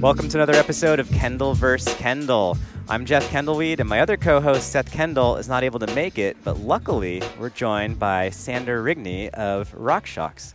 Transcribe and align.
Welcome 0.00 0.30
to 0.30 0.38
another 0.38 0.54
episode 0.54 0.98
of 0.98 1.10
Kendall 1.10 1.52
vs. 1.54 1.94
Kendall. 1.96 2.56
I'm 2.88 3.04
Jeff 3.04 3.30
Kendallweed, 3.30 3.80
and 3.80 3.88
my 3.88 4.00
other 4.00 4.16
co 4.16 4.40
host, 4.40 4.72
Seth 4.72 4.90
Kendall, 4.90 5.36
is 5.36 5.46
not 5.46 5.62
able 5.62 5.78
to 5.78 5.86
make 5.94 6.18
it, 6.18 6.38
but 6.42 6.58
luckily, 6.58 7.22
we're 7.38 7.50
joined 7.50 7.98
by 7.98 8.30
Sander 8.30 8.82
Rigney 8.82 9.28
of 9.28 9.70
RockShox. 9.74 10.54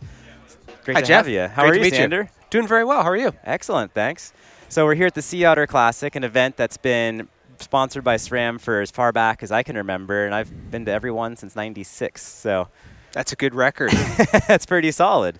Great 0.84 0.96
Hi, 0.96 1.00
to 1.00 1.06
Jeff. 1.06 1.26
have 1.26 1.28
you. 1.28 1.46
How 1.46 1.66
Great 1.68 1.80
are 1.80 1.84
you, 1.84 1.90
Sander? 1.90 2.22
you. 2.22 2.28
Doing 2.50 2.66
very 2.66 2.84
well. 2.84 3.04
How 3.04 3.10
are 3.10 3.16
you? 3.16 3.32
Excellent, 3.44 3.92
thanks. 3.94 4.32
So, 4.68 4.84
we're 4.84 4.96
here 4.96 5.06
at 5.06 5.14
the 5.14 5.22
Sea 5.22 5.44
Otter 5.44 5.68
Classic, 5.68 6.16
an 6.16 6.24
event 6.24 6.56
that's 6.56 6.76
been 6.76 7.28
sponsored 7.62 8.04
by 8.04 8.16
SRAM 8.16 8.60
for 8.60 8.80
as 8.80 8.90
far 8.90 9.12
back 9.12 9.42
as 9.42 9.50
I 9.52 9.62
can 9.62 9.76
remember, 9.76 10.24
and 10.24 10.34
I've 10.34 10.70
been 10.70 10.84
to 10.86 10.92
every 10.92 11.10
one 11.10 11.36
since 11.36 11.54
96, 11.56 12.22
so 12.22 12.68
That's 13.12 13.32
a 13.32 13.36
good 13.36 13.54
record. 13.54 13.90
that's 14.48 14.66
pretty 14.66 14.90
solid. 14.92 15.38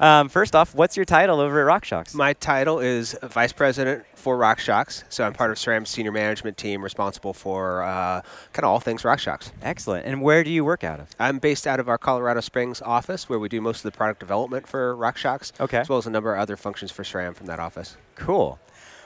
Um, 0.00 0.28
first 0.28 0.56
off, 0.56 0.74
what's 0.74 0.96
your 0.96 1.04
title 1.04 1.38
over 1.38 1.68
at 1.68 1.82
RockShox? 1.82 2.12
My 2.14 2.32
title 2.32 2.80
is 2.80 3.16
Vice 3.22 3.52
President 3.52 4.04
for 4.16 4.36
RockShox, 4.36 5.04
so 5.08 5.22
I'm 5.24 5.32
part 5.32 5.52
of 5.52 5.58
SRAM's 5.58 5.90
senior 5.90 6.10
management 6.10 6.56
team 6.56 6.82
responsible 6.82 7.32
for 7.32 7.82
uh, 7.82 8.22
kind 8.52 8.64
of 8.64 8.70
all 8.70 8.80
things 8.80 9.02
RockShox. 9.02 9.52
Excellent. 9.62 10.04
And 10.06 10.20
where 10.20 10.42
do 10.42 10.50
you 10.50 10.64
work 10.64 10.82
out 10.82 10.98
of? 10.98 11.08
I'm 11.20 11.38
based 11.38 11.68
out 11.68 11.78
of 11.78 11.88
our 11.88 11.98
Colorado 11.98 12.40
Springs 12.40 12.82
office 12.82 13.28
where 13.28 13.38
we 13.38 13.48
do 13.48 13.60
most 13.60 13.84
of 13.84 13.92
the 13.92 13.96
product 13.96 14.18
development 14.18 14.66
for 14.66 14.96
RockShox, 14.96 15.52
Okay. 15.60 15.78
as 15.78 15.88
well 15.88 15.98
as 15.98 16.06
a 16.06 16.10
number 16.10 16.34
of 16.34 16.40
other 16.40 16.56
functions 16.56 16.90
for 16.90 17.04
SRAM 17.04 17.36
from 17.36 17.46
that 17.46 17.60
office. 17.60 17.96
Cool. 18.16 18.58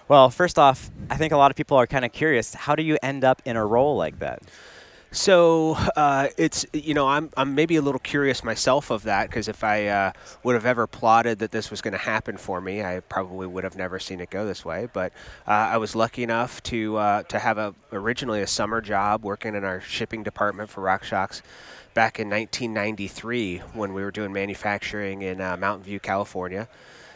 Well, 0.08 0.30
first 0.30 0.56
off, 0.56 0.90
I 1.10 1.16
think 1.16 1.32
a 1.32 1.36
lot 1.36 1.50
of 1.50 1.56
people 1.56 1.76
are 1.76 1.86
kind 1.86 2.04
of 2.04 2.12
curious. 2.12 2.54
How 2.54 2.76
do 2.76 2.82
you 2.84 2.96
end 3.02 3.24
up 3.24 3.42
in 3.44 3.56
a 3.56 3.66
role 3.66 3.96
like 3.96 4.20
that? 4.20 4.40
So 5.10 5.74
uh, 5.96 6.28
it's 6.36 6.66
you 6.72 6.94
know 6.94 7.08
I'm 7.08 7.30
I'm 7.36 7.54
maybe 7.54 7.76
a 7.76 7.82
little 7.82 7.98
curious 7.98 8.44
myself 8.44 8.90
of 8.90 9.04
that 9.04 9.28
because 9.28 9.48
if 9.48 9.64
I 9.64 9.86
uh, 9.86 10.12
would 10.42 10.54
have 10.54 10.66
ever 10.66 10.86
plotted 10.86 11.38
that 11.38 11.50
this 11.50 11.70
was 11.70 11.80
going 11.80 11.92
to 11.92 11.98
happen 11.98 12.36
for 12.36 12.60
me, 12.60 12.84
I 12.84 13.00
probably 13.00 13.46
would 13.46 13.64
have 13.64 13.76
never 13.76 13.98
seen 13.98 14.20
it 14.20 14.30
go 14.30 14.46
this 14.46 14.64
way. 14.64 14.88
But 14.92 15.12
uh, 15.46 15.52
I 15.52 15.78
was 15.78 15.96
lucky 15.96 16.22
enough 16.22 16.62
to 16.64 16.96
uh, 16.98 17.22
to 17.24 17.38
have 17.38 17.56
a 17.58 17.74
originally 17.92 18.42
a 18.42 18.46
summer 18.46 18.80
job 18.80 19.24
working 19.24 19.54
in 19.54 19.64
our 19.64 19.80
shipping 19.80 20.22
department 20.22 20.70
for 20.70 20.82
RockShox 20.82 21.40
back 21.94 22.20
in 22.20 22.28
1993 22.28 23.58
when 23.72 23.94
we 23.94 24.02
were 24.02 24.10
doing 24.10 24.32
manufacturing 24.32 25.22
in 25.22 25.40
uh, 25.40 25.56
Mountain 25.56 25.84
View, 25.84 25.98
California. 25.98 26.68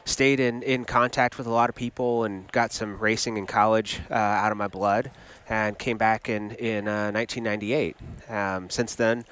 Stayed 0.05 0.41
in, 0.41 0.63
in 0.63 0.85
contact 0.85 1.39
with 1.39 1.47
a 1.47 1.51
lot 1.51 1.69
of 1.69 1.77
people 1.77 2.25
and 2.25 2.51
got 2.53 2.73
some 2.73 2.99
racing 2.99 3.37
in 3.37 3.47
college 3.47 4.01
uh, 4.11 4.15
out 4.15 4.51
of 4.51 4.59
my 4.59 4.69
blood 4.69 5.11
and 5.49 5.79
came 5.79 5.99
back 5.99 6.29
in, 6.29 6.53
in 6.53 6.89
uh, 6.89 7.11
1998. 7.13 7.97
Um, 8.29 8.71
since 8.71 8.95
then, 8.95 9.25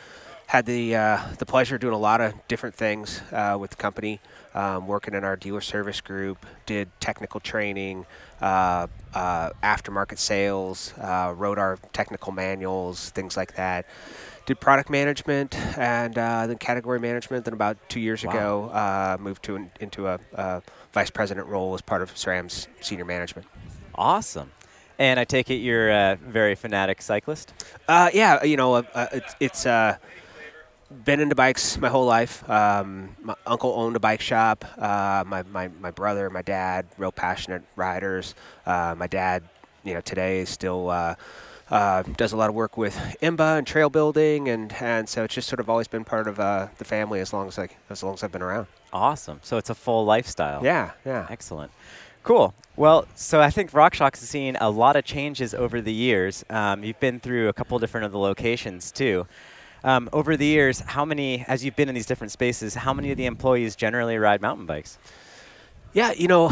had 0.47 0.67
the, 0.67 0.97
uh, 0.97 1.19
the 1.39 1.47
pleasure 1.47 1.75
of 1.75 1.81
doing 1.81 1.95
a 1.95 1.99
lot 1.99 2.21
of 2.21 2.33
different 2.49 2.75
things 2.75 3.21
uh, 3.33 3.57
with 3.61 3.71
the 3.71 3.77
company, 3.77 4.21
um, 4.55 4.87
working 4.87 5.15
in 5.15 5.23
our 5.23 5.37
dealer 5.37 5.61
service 5.61 6.01
group, 6.01 6.47
did 6.65 6.89
technical 7.01 7.39
training, 7.39 8.07
uh, 8.41 8.87
uh, 9.15 9.51
aftermarket 9.63 10.19
sales, 10.19 10.95
wrote 10.99 11.59
our 11.59 11.79
technical 11.93 12.33
manuals, 12.33 13.11
things 13.11 13.37
like 13.37 13.55
that 13.57 13.85
did 14.49 14.59
product 14.59 14.89
management 14.89 15.55
and 15.79 16.17
uh, 16.17 16.47
then 16.47 16.57
category 16.57 16.99
management. 16.99 17.45
Then 17.45 17.53
about 17.53 17.77
two 17.91 18.01
years 18.01 18.25
Wow. 18.25 18.31
ago, 18.31 18.65
uh, 18.71 19.17
moved 19.21 19.43
to 19.45 19.57
an, 19.57 19.71
into 19.79 20.09
a, 20.09 20.19
vice 20.95 21.11
president 21.11 21.47
role 21.47 21.75
as 21.75 21.83
part 21.83 22.01
of 22.01 22.11
SRAM's 22.15 22.67
senior 22.81 23.05
management. 23.05 23.47
Awesome. 23.95 24.51
And 24.99 25.21
I 25.21 25.25
take 25.25 25.51
it 25.51 25.57
you're 25.57 25.91
a 25.91 26.17
very 26.17 26.55
fanatic 26.55 27.03
cyclist? 27.03 27.53
Uh, 27.87 28.11
yeah, 28.15 28.43
you 28.43 28.57
know, 28.57 28.75
uh, 28.75 28.83
uh, 28.95 29.07
it's, 29.13 29.35
it's 29.39 29.67
uh, 29.67 29.99
been 31.05 31.21
into 31.21 31.35
bikes 31.35 31.77
my 31.77 31.91
whole 31.91 32.07
life. 32.07 32.49
Um, 32.49 33.15
my 33.23 33.35
uncle 33.47 33.75
owned 33.77 33.97
a 33.97 34.01
bike 34.01 34.23
shop. 34.23 34.65
Uh, 34.79 35.25
my, 35.27 35.43
my, 35.43 35.69
my 35.79 35.91
brother, 35.91 36.31
my 36.31 36.43
dad, 36.43 36.87
real 36.97 37.13
passionate 37.13 37.65
riders. 37.77 38.35
Uh, 38.65 38.95
my 38.97 39.07
dad, 39.07 39.43
you 39.85 39.93
know, 39.93 40.01
today 40.01 40.41
is 40.41 40.49
still 40.49 40.91
uh, 41.71 42.03
does 42.17 42.33
a 42.33 42.37
lot 42.37 42.49
of 42.49 42.55
work 42.55 42.77
with 42.77 42.97
IMBA 43.23 43.59
and 43.59 43.67
trail 43.67 43.91
building, 43.91 44.49
and, 44.49 44.73
and 44.81 45.09
so 45.09 45.25
it's 45.25 45.35
just 45.35 45.49
sort 45.49 45.61
of 45.61 45.69
always 45.69 45.89
been 45.89 46.05
part 46.05 46.27
of 46.27 46.41
uh, 46.41 46.69
the 46.79 46.85
family 46.85 47.21
as 47.21 47.33
long 47.33 47.49
as 47.49 47.59
like 47.59 47.77
as 47.91 48.03
long 48.03 48.15
as 48.15 48.23
I've 48.23 48.33
been 48.33 48.43
around. 48.43 48.67
Awesome. 48.93 49.41
So 49.43 49.59
it's 49.59 49.71
a 49.71 49.75
full 49.75 50.05
lifestyle. 50.05 50.65
Yeah, 50.65 50.93
yeah. 51.05 51.27
Excellent. 51.31 51.71
Cool. 52.23 52.55
Well, 52.77 53.07
so 53.15 53.41
I 53.41 53.51
think 53.51 53.73
RockShox 53.73 54.21
has 54.21 54.29
seen 54.29 54.57
a 54.61 54.71
lot 54.71 54.97
of 54.97 55.05
changes 55.05 55.53
over 55.55 55.81
the 55.81 55.93
years. 55.93 56.45
Um, 56.49 56.85
you've 56.85 57.01
been 57.01 57.21
through 57.21 57.49
a 57.49 57.53
couple 57.53 57.79
different 57.79 58.07
of 58.07 58.13
the 58.13 58.19
locations 58.19 58.93
too. 58.93 59.27
Um, 59.85 60.09
over 60.13 60.37
the 60.37 60.47
years, 60.47 60.81
how 60.81 61.05
many, 61.05 61.45
as 61.49 61.65
you've 61.65 61.77
been 61.77 61.89
in 61.89 61.95
these 61.95 62.07
different 62.07 62.33
spaces, 62.33 62.75
how 62.75 62.93
many 62.93 63.11
of 63.11 63.17
the 63.17 63.27
employees 63.27 63.77
generally 63.77 64.19
ride 64.19 64.41
mountain 64.41 64.67
bikes? 64.67 64.99
Yeah, 65.93 66.13
you 66.13 66.29
know, 66.29 66.49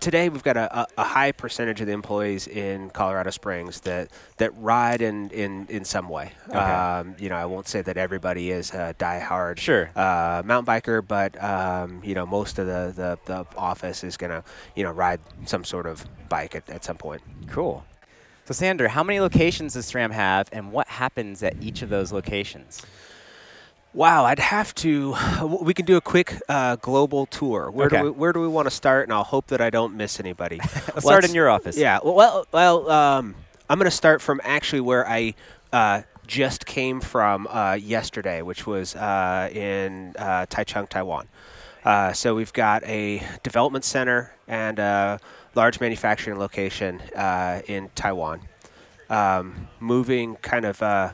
today 0.00 0.28
we've 0.28 0.42
got 0.42 0.56
a, 0.56 0.86
a, 0.96 1.04
high 1.04 1.30
percentage 1.30 1.80
of 1.80 1.86
the 1.86 1.92
employees 1.92 2.46
in 2.46 2.90
Colorado 2.90 3.30
Springs 3.30 3.80
that, 3.80 4.10
that 4.38 4.50
ride 4.56 5.02
in, 5.02 5.30
in, 5.30 5.66
in 5.68 5.84
some 5.84 6.08
way. 6.08 6.32
Okay. 6.48 6.58
Um, 6.58 7.14
you 7.18 7.28
know, 7.28 7.36
I 7.36 7.44
won't 7.44 7.68
say 7.68 7.82
that 7.82 7.96
everybody 7.96 8.50
is 8.50 8.70
a 8.70 8.94
diehard 8.98 9.58
Sure. 9.58 9.90
uh, 9.94 10.42
mountain 10.44 10.74
biker, 10.74 11.06
but 11.06 11.42
um, 11.42 12.00
you 12.02 12.14
know, 12.14 12.26
most 12.26 12.58
of 12.58 12.66
the, 12.66 12.92
the, 12.96 13.18
the 13.26 13.46
office 13.56 14.02
is 14.02 14.16
gonna 14.16 14.42
you 14.74 14.82
know 14.82 14.90
ride 14.90 15.20
some 15.44 15.64
sort 15.64 15.86
of 15.86 16.04
bike 16.28 16.54
at, 16.54 16.68
at 16.70 16.84
some 16.84 16.96
point. 16.96 17.22
Cool. 17.48 17.84
So, 18.46 18.54
Sander, 18.54 18.88
how 18.88 19.04
many 19.04 19.20
locations 19.20 19.74
does 19.74 19.90
SRAM 19.90 20.10
have, 20.10 20.48
and 20.50 20.72
what 20.72 20.88
happens 20.88 21.42
at 21.42 21.62
each 21.62 21.82
of 21.82 21.88
those 21.88 22.10
locations? 22.10 22.82
Wow, 23.92 24.24
I'd 24.24 24.38
have 24.38 24.72
to. 24.76 25.16
We 25.62 25.74
can 25.74 25.84
do 25.84 25.96
a 25.96 26.00
quick 26.00 26.40
uh, 26.48 26.76
global 26.76 27.26
tour. 27.26 27.70
Where 27.70 27.86
Okay. 27.88 27.98
do 27.98 28.04
we 28.04 28.10
Where 28.10 28.32
do 28.32 28.40
we 28.40 28.46
want 28.48 28.66
to 28.66 28.70
start? 28.70 29.04
And 29.08 29.12
I'll 29.12 29.24
hope 29.24 29.48
that 29.48 29.60
I 29.60 29.70
don't 29.70 29.96
miss 29.96 30.20
anybody. 30.20 30.58
Let's 30.62 31.00
start 31.04 31.24
in 31.24 31.34
your 31.34 31.48
office. 31.50 31.76
Yeah. 31.76 31.98
Well, 32.04 32.46
well, 32.52 32.88
um, 32.90 33.34
I'm 33.68 33.78
going 33.78 33.90
to 33.90 33.96
start 33.96 34.22
from 34.22 34.40
actually 34.44 34.80
where 34.80 35.06
I 35.08 35.34
uh, 35.72 36.02
just 36.26 36.66
came 36.66 37.00
from 37.00 37.48
uh, 37.48 37.74
yesterday, 37.80 38.42
which 38.42 38.64
was 38.64 38.94
uh, 38.94 39.50
in 39.52 40.14
uh, 40.16 40.46
Taichung, 40.46 40.88
Taiwan. 40.88 41.26
Uh, 41.84 42.12
so 42.12 42.34
we've 42.36 42.52
got 42.52 42.84
a 42.84 43.22
development 43.42 43.84
center 43.84 44.32
and 44.46 44.78
a 44.78 45.18
large 45.56 45.80
manufacturing 45.80 46.38
location 46.38 47.00
uh, 47.16 47.62
in 47.66 47.90
Taiwan. 47.96 48.42
Um, 49.08 49.68
moving 49.80 50.36
kind 50.36 50.64
of 50.64 50.80
uh, 50.80 51.10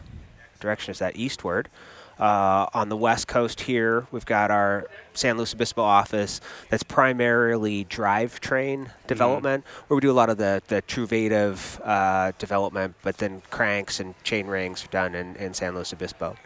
direction 0.60 0.90
is 0.90 0.98
that 0.98 1.16
eastward. 1.16 1.70
Uh, 2.18 2.66
on 2.72 2.88
the 2.88 2.96
west 2.96 3.28
coast 3.28 3.60
here, 3.60 4.06
we've 4.10 4.24
got 4.24 4.50
our 4.50 4.86
San 5.12 5.36
Luis 5.36 5.52
Obispo 5.52 5.82
office 5.82 6.40
that's 6.70 6.82
primarily 6.82 7.84
drivetrain 7.84 8.90
development, 9.06 9.64
where 9.86 9.96
we 9.96 10.00
do 10.00 10.10
a 10.10 10.14
lot 10.14 10.30
of 10.30 10.38
the, 10.38 10.62
the 10.68 10.80
Truvative 10.82 11.78
uh, 11.84 12.32
development, 12.38 12.94
but 13.02 13.18
then 13.18 13.42
cranks 13.50 14.00
and 14.00 14.14
chain 14.24 14.46
rings 14.46 14.82
are 14.84 14.88
done 14.88 15.14
in, 15.14 15.36
in 15.36 15.52
San 15.52 15.74
Luis 15.74 15.92
Obispo. 15.92 16.36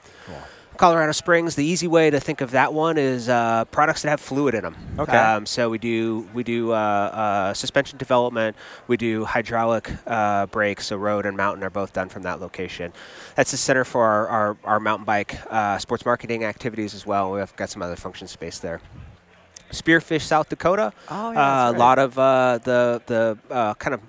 Colorado 0.81 1.13
Springs, 1.13 1.57
the 1.57 1.65
easy 1.65 1.87
way 1.87 2.09
to 2.09 2.19
think 2.19 2.41
of 2.41 2.53
that 2.53 2.73
one 2.73 2.97
is 2.97 3.29
uh, 3.29 3.67
products 3.67 4.01
that 4.01 4.09
have 4.09 4.21
fluid 4.21 4.55
in 4.55 4.63
them. 4.63 4.77
Okay. 4.99 5.15
Um, 5.15 5.45
so 5.45 5.69
we 5.69 5.77
do 5.77 6.27
we 6.33 6.43
do 6.43 6.73
uh, 6.73 6.75
uh, 6.75 7.55
suspension 7.55 7.99
development. 7.99 8.57
We 8.89 8.97
do 8.97 9.27
hydraulic 9.27 9.91
uh, 10.07 10.47
brakes. 10.47 10.87
So 10.87 10.97
road 10.97 11.27
and 11.27 11.37
mountain 11.37 11.63
are 11.65 11.71
both 11.71 11.93
done 11.93 12.09
from 12.09 12.23
that 12.23 12.41
location. 12.41 12.95
That's 13.35 13.51
the 13.51 13.59
center 13.59 13.85
for 13.85 14.07
our, 14.07 14.29
our, 14.29 14.57
our 14.65 14.81
mountain 14.81 15.05
bike 15.05 15.39
uh, 15.51 15.77
sports 15.77 16.07
marketing 16.07 16.45
activities 16.45 16.95
as 16.95 17.05
well. 17.05 17.33
We've 17.33 17.57
got 17.57 17.69
some 17.69 17.83
other 17.83 17.97
function 17.97 18.27
space 18.27 18.59
there. 18.59 18.81
Spearfish, 19.73 20.23
South 20.23 20.49
Dakota. 20.49 20.95
Oh, 21.11 21.33
yeah, 21.33 21.41
uh, 21.41 21.65
that's 21.73 21.77
A 21.77 21.79
lot 21.79 21.99
of 21.99 22.19
uh, 22.19 22.59
the 22.65 23.03
the 23.05 23.39
uh, 23.51 23.75
kind 23.75 23.93
of 23.93 24.01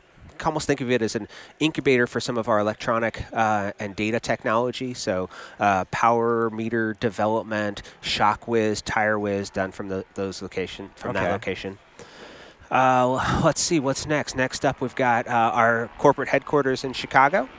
almost 0.47 0.68
think 0.68 0.81
of 0.81 0.89
it 0.92 1.01
as 1.01 1.15
an 1.15 1.27
incubator 1.60 2.07
for 2.07 2.19
some 2.19 2.38
of 2.38 2.48
our 2.48 2.60
electronic 2.60 3.25
uh, 3.33 3.71
and 3.80 3.95
data 3.95 4.19
technology. 4.19 4.94
So, 4.94 5.30
uh, 5.60 5.86
power 5.86 6.50
meter 6.50 6.95
development, 7.00 7.81
ShockWiz, 8.01 8.81
tire 8.83 9.18
whiz, 9.19 9.50
done 9.50 9.71
from 9.71 9.89
the, 9.89 10.06
those 10.15 10.42
location 10.42 10.89
from 10.95 11.12
Okay. 11.12 11.21
that 11.25 11.31
location. 11.31 11.77
Uh, 12.69 13.42
let's 13.44 13.62
see 13.62 13.80
what's 13.80 14.06
next. 14.06 14.36
Next 14.36 14.65
up, 14.65 14.80
we've 14.81 14.95
got 14.95 15.27
uh, 15.27 15.31
our 15.54 15.89
corporate 15.98 16.30
headquarters 16.30 16.83
in 16.83 16.94
Chicago. 16.94 17.50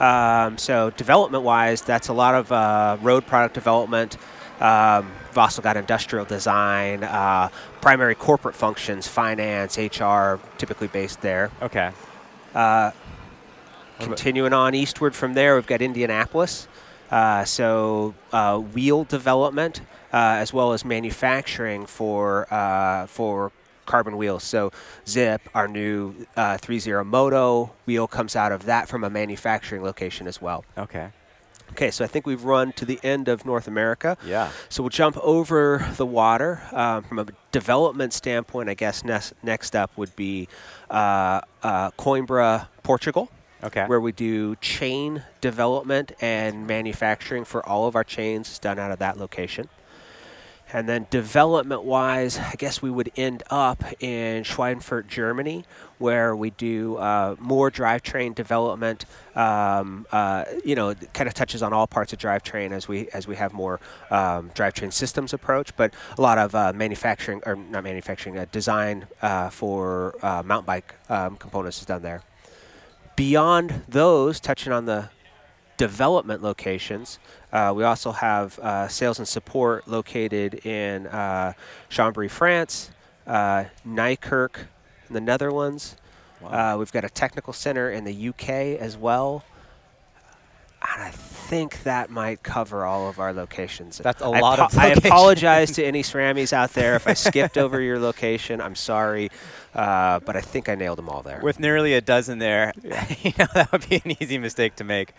Um, 0.00 0.58
so, 0.58 0.90
development-wise, 0.90 1.82
that's 1.82 2.08
a 2.08 2.12
lot 2.12 2.34
of 2.34 2.52
uh, 2.52 2.98
road 3.00 3.26
product 3.26 3.54
development. 3.54 4.18
Um, 4.60 5.10
we've 5.28 5.38
also 5.38 5.62
got 5.62 5.76
industrial 5.76 6.24
design, 6.24 7.04
uh, 7.04 7.50
primary 7.80 8.14
corporate 8.14 8.54
functions, 8.54 9.06
finance, 9.06 9.78
HR, 9.78 10.40
typically 10.58 10.88
based 10.88 11.20
there. 11.20 11.50
Okay. 11.62 11.90
Uh, 12.56 12.90
continuing 14.00 14.52
on 14.52 14.74
eastward 14.74 15.14
from 15.14 15.34
there, 15.34 15.54
we've 15.54 15.66
got 15.66 15.82
Indianapolis. 15.82 16.68
Uh, 17.10 17.44
so 17.44 18.14
uh, 18.32 18.58
wheel 18.58 19.04
development 19.04 19.80
uh, 20.12 20.40
as 20.40 20.52
well 20.52 20.72
as 20.72 20.84
manufacturing 20.84 21.86
for 21.86 22.52
uh, 22.52 23.06
for 23.06 23.52
carbon 23.84 24.16
wheels. 24.16 24.42
So 24.42 24.72
Zipp, 25.04 25.40
our 25.54 25.68
new 25.68 26.26
uh, 26.36 26.56
3.0 26.56 27.06
Moto 27.06 27.72
wheel 27.84 28.06
comes 28.08 28.34
out 28.34 28.50
of 28.52 28.64
that 28.64 28.88
from 28.88 29.04
a 29.04 29.10
manufacturing 29.10 29.82
location 29.82 30.26
as 30.26 30.40
well. 30.42 30.64
Okay. 30.76 31.10
Okay, 31.72 31.90
so 31.90 32.04
I 32.04 32.06
think 32.06 32.26
we've 32.26 32.44
run 32.44 32.72
to 32.72 32.84
the 32.84 32.98
end 33.02 33.28
of 33.28 33.44
North 33.44 33.66
America. 33.66 34.16
Yeah. 34.24 34.50
So 34.68 34.82
we'll 34.82 34.90
jump 34.90 35.16
over 35.18 35.86
the 35.96 36.06
water. 36.06 36.62
Um, 36.72 37.02
from 37.02 37.18
a 37.18 37.26
development 37.50 38.12
standpoint, 38.12 38.68
I 38.68 38.74
guess 38.74 39.04
next, 39.04 39.34
next 39.42 39.74
up 39.74 39.90
would 39.96 40.14
be 40.14 40.48
uh, 40.90 41.40
uh, 41.62 41.90
Coimbra, 41.92 42.68
Portugal. 42.82 43.30
Okay. 43.64 43.86
Where 43.86 44.00
we 44.00 44.12
do 44.12 44.54
chain 44.56 45.22
development 45.40 46.12
and 46.20 46.66
manufacturing 46.66 47.44
for 47.44 47.66
all 47.66 47.86
of 47.86 47.96
our 47.96 48.04
chains 48.04 48.50
is 48.50 48.58
done 48.58 48.78
out 48.78 48.90
of 48.90 48.98
that 48.98 49.18
location. 49.18 49.68
And 50.76 50.86
then 50.86 51.06
development 51.08 51.84
wise, 51.84 52.38
I 52.38 52.52
guess 52.58 52.82
we 52.82 52.90
would 52.90 53.10
end 53.16 53.42
up 53.48 53.82
in 53.98 54.42
Schweinfurt, 54.42 55.06
Germany, 55.06 55.64
where 55.96 56.36
we 56.36 56.50
do 56.50 56.98
uh, 56.98 57.34
more 57.38 57.70
drivetrain 57.70 58.34
development. 58.34 59.06
Um, 59.34 60.06
uh, 60.12 60.44
you 60.66 60.74
know, 60.74 60.92
kind 61.14 61.28
of 61.28 61.32
touches 61.32 61.62
on 61.62 61.72
all 61.72 61.86
parts 61.86 62.12
of 62.12 62.18
drivetrain 62.18 62.72
as 62.72 62.88
we 62.88 63.08
as 63.14 63.26
we 63.26 63.36
have 63.36 63.54
more 63.54 63.80
um, 64.10 64.50
drivetrain 64.50 64.92
systems 64.92 65.32
approach, 65.32 65.74
but 65.78 65.94
a 66.18 66.20
lot 66.20 66.36
of 66.36 66.54
uh, 66.54 66.74
manufacturing 66.74 67.40
or 67.46 67.56
not 67.56 67.82
manufacturing, 67.82 68.36
uh, 68.36 68.44
design 68.52 69.06
uh, 69.22 69.48
for 69.48 70.14
uh, 70.22 70.42
mountain 70.44 70.66
bike 70.66 70.94
um, 71.08 71.38
components 71.38 71.78
is 71.80 71.86
done 71.86 72.02
there. 72.02 72.20
Beyond 73.16 73.84
those, 73.88 74.40
touching 74.40 74.74
on 74.74 74.84
the 74.84 75.08
development 75.76 76.42
locations. 76.42 77.18
Uh, 77.52 77.72
we 77.74 77.84
also 77.84 78.12
have 78.12 78.58
uh, 78.58 78.88
sales 78.88 79.18
and 79.18 79.28
support 79.28 79.86
located 79.86 80.66
in 80.66 81.06
uh, 81.08 81.52
Chambéry, 81.90 82.30
France, 82.30 82.90
uh, 83.26 83.64
Nijkerk 83.86 84.66
in 85.08 85.14
the 85.14 85.20
Netherlands. 85.20 85.96
Wow. 86.40 86.74
Uh, 86.74 86.78
we've 86.78 86.92
got 86.92 87.04
a 87.04 87.08
technical 87.10 87.52
center 87.52 87.90
in 87.90 88.04
the 88.04 88.28
UK 88.28 88.48
as 88.80 88.96
well. 88.96 89.44
And 90.94 91.02
I 91.02 91.10
think 91.46 91.84
that 91.84 92.10
might 92.10 92.42
cover 92.42 92.84
all 92.84 93.08
of 93.08 93.20
our 93.20 93.32
locations. 93.32 93.98
That's 93.98 94.20
a 94.20 94.26
I 94.26 94.40
lot 94.40 94.58
of 94.58 94.74
locations. 94.74 95.04
I 95.04 95.08
apologize 95.08 95.70
to 95.72 95.84
any 95.92 96.02
SRAMIs 96.02 96.52
out 96.52 96.72
there 96.72 96.96
if 96.96 97.06
I 97.06 97.14
skipped 97.14 97.56
over 97.56 97.80
your 97.80 97.98
location. 97.98 98.60
I'm 98.60 98.74
sorry, 98.74 99.30
uh, 99.74 100.20
but 100.20 100.36
I 100.36 100.40
think 100.40 100.68
I 100.68 100.74
nailed 100.74 100.98
them 100.98 101.08
all 101.08 101.22
there. 101.22 101.40
With 101.42 101.60
nearly 101.60 101.94
a 101.94 102.00
dozen 102.00 102.38
there, 102.38 102.72
you 102.82 103.32
know 103.38 103.46
that 103.54 103.70
would 103.72 103.88
be 103.88 104.02
an 104.04 104.22
easy 104.22 104.38
mistake 104.38 104.76
to 104.76 104.84
make. 104.84 105.12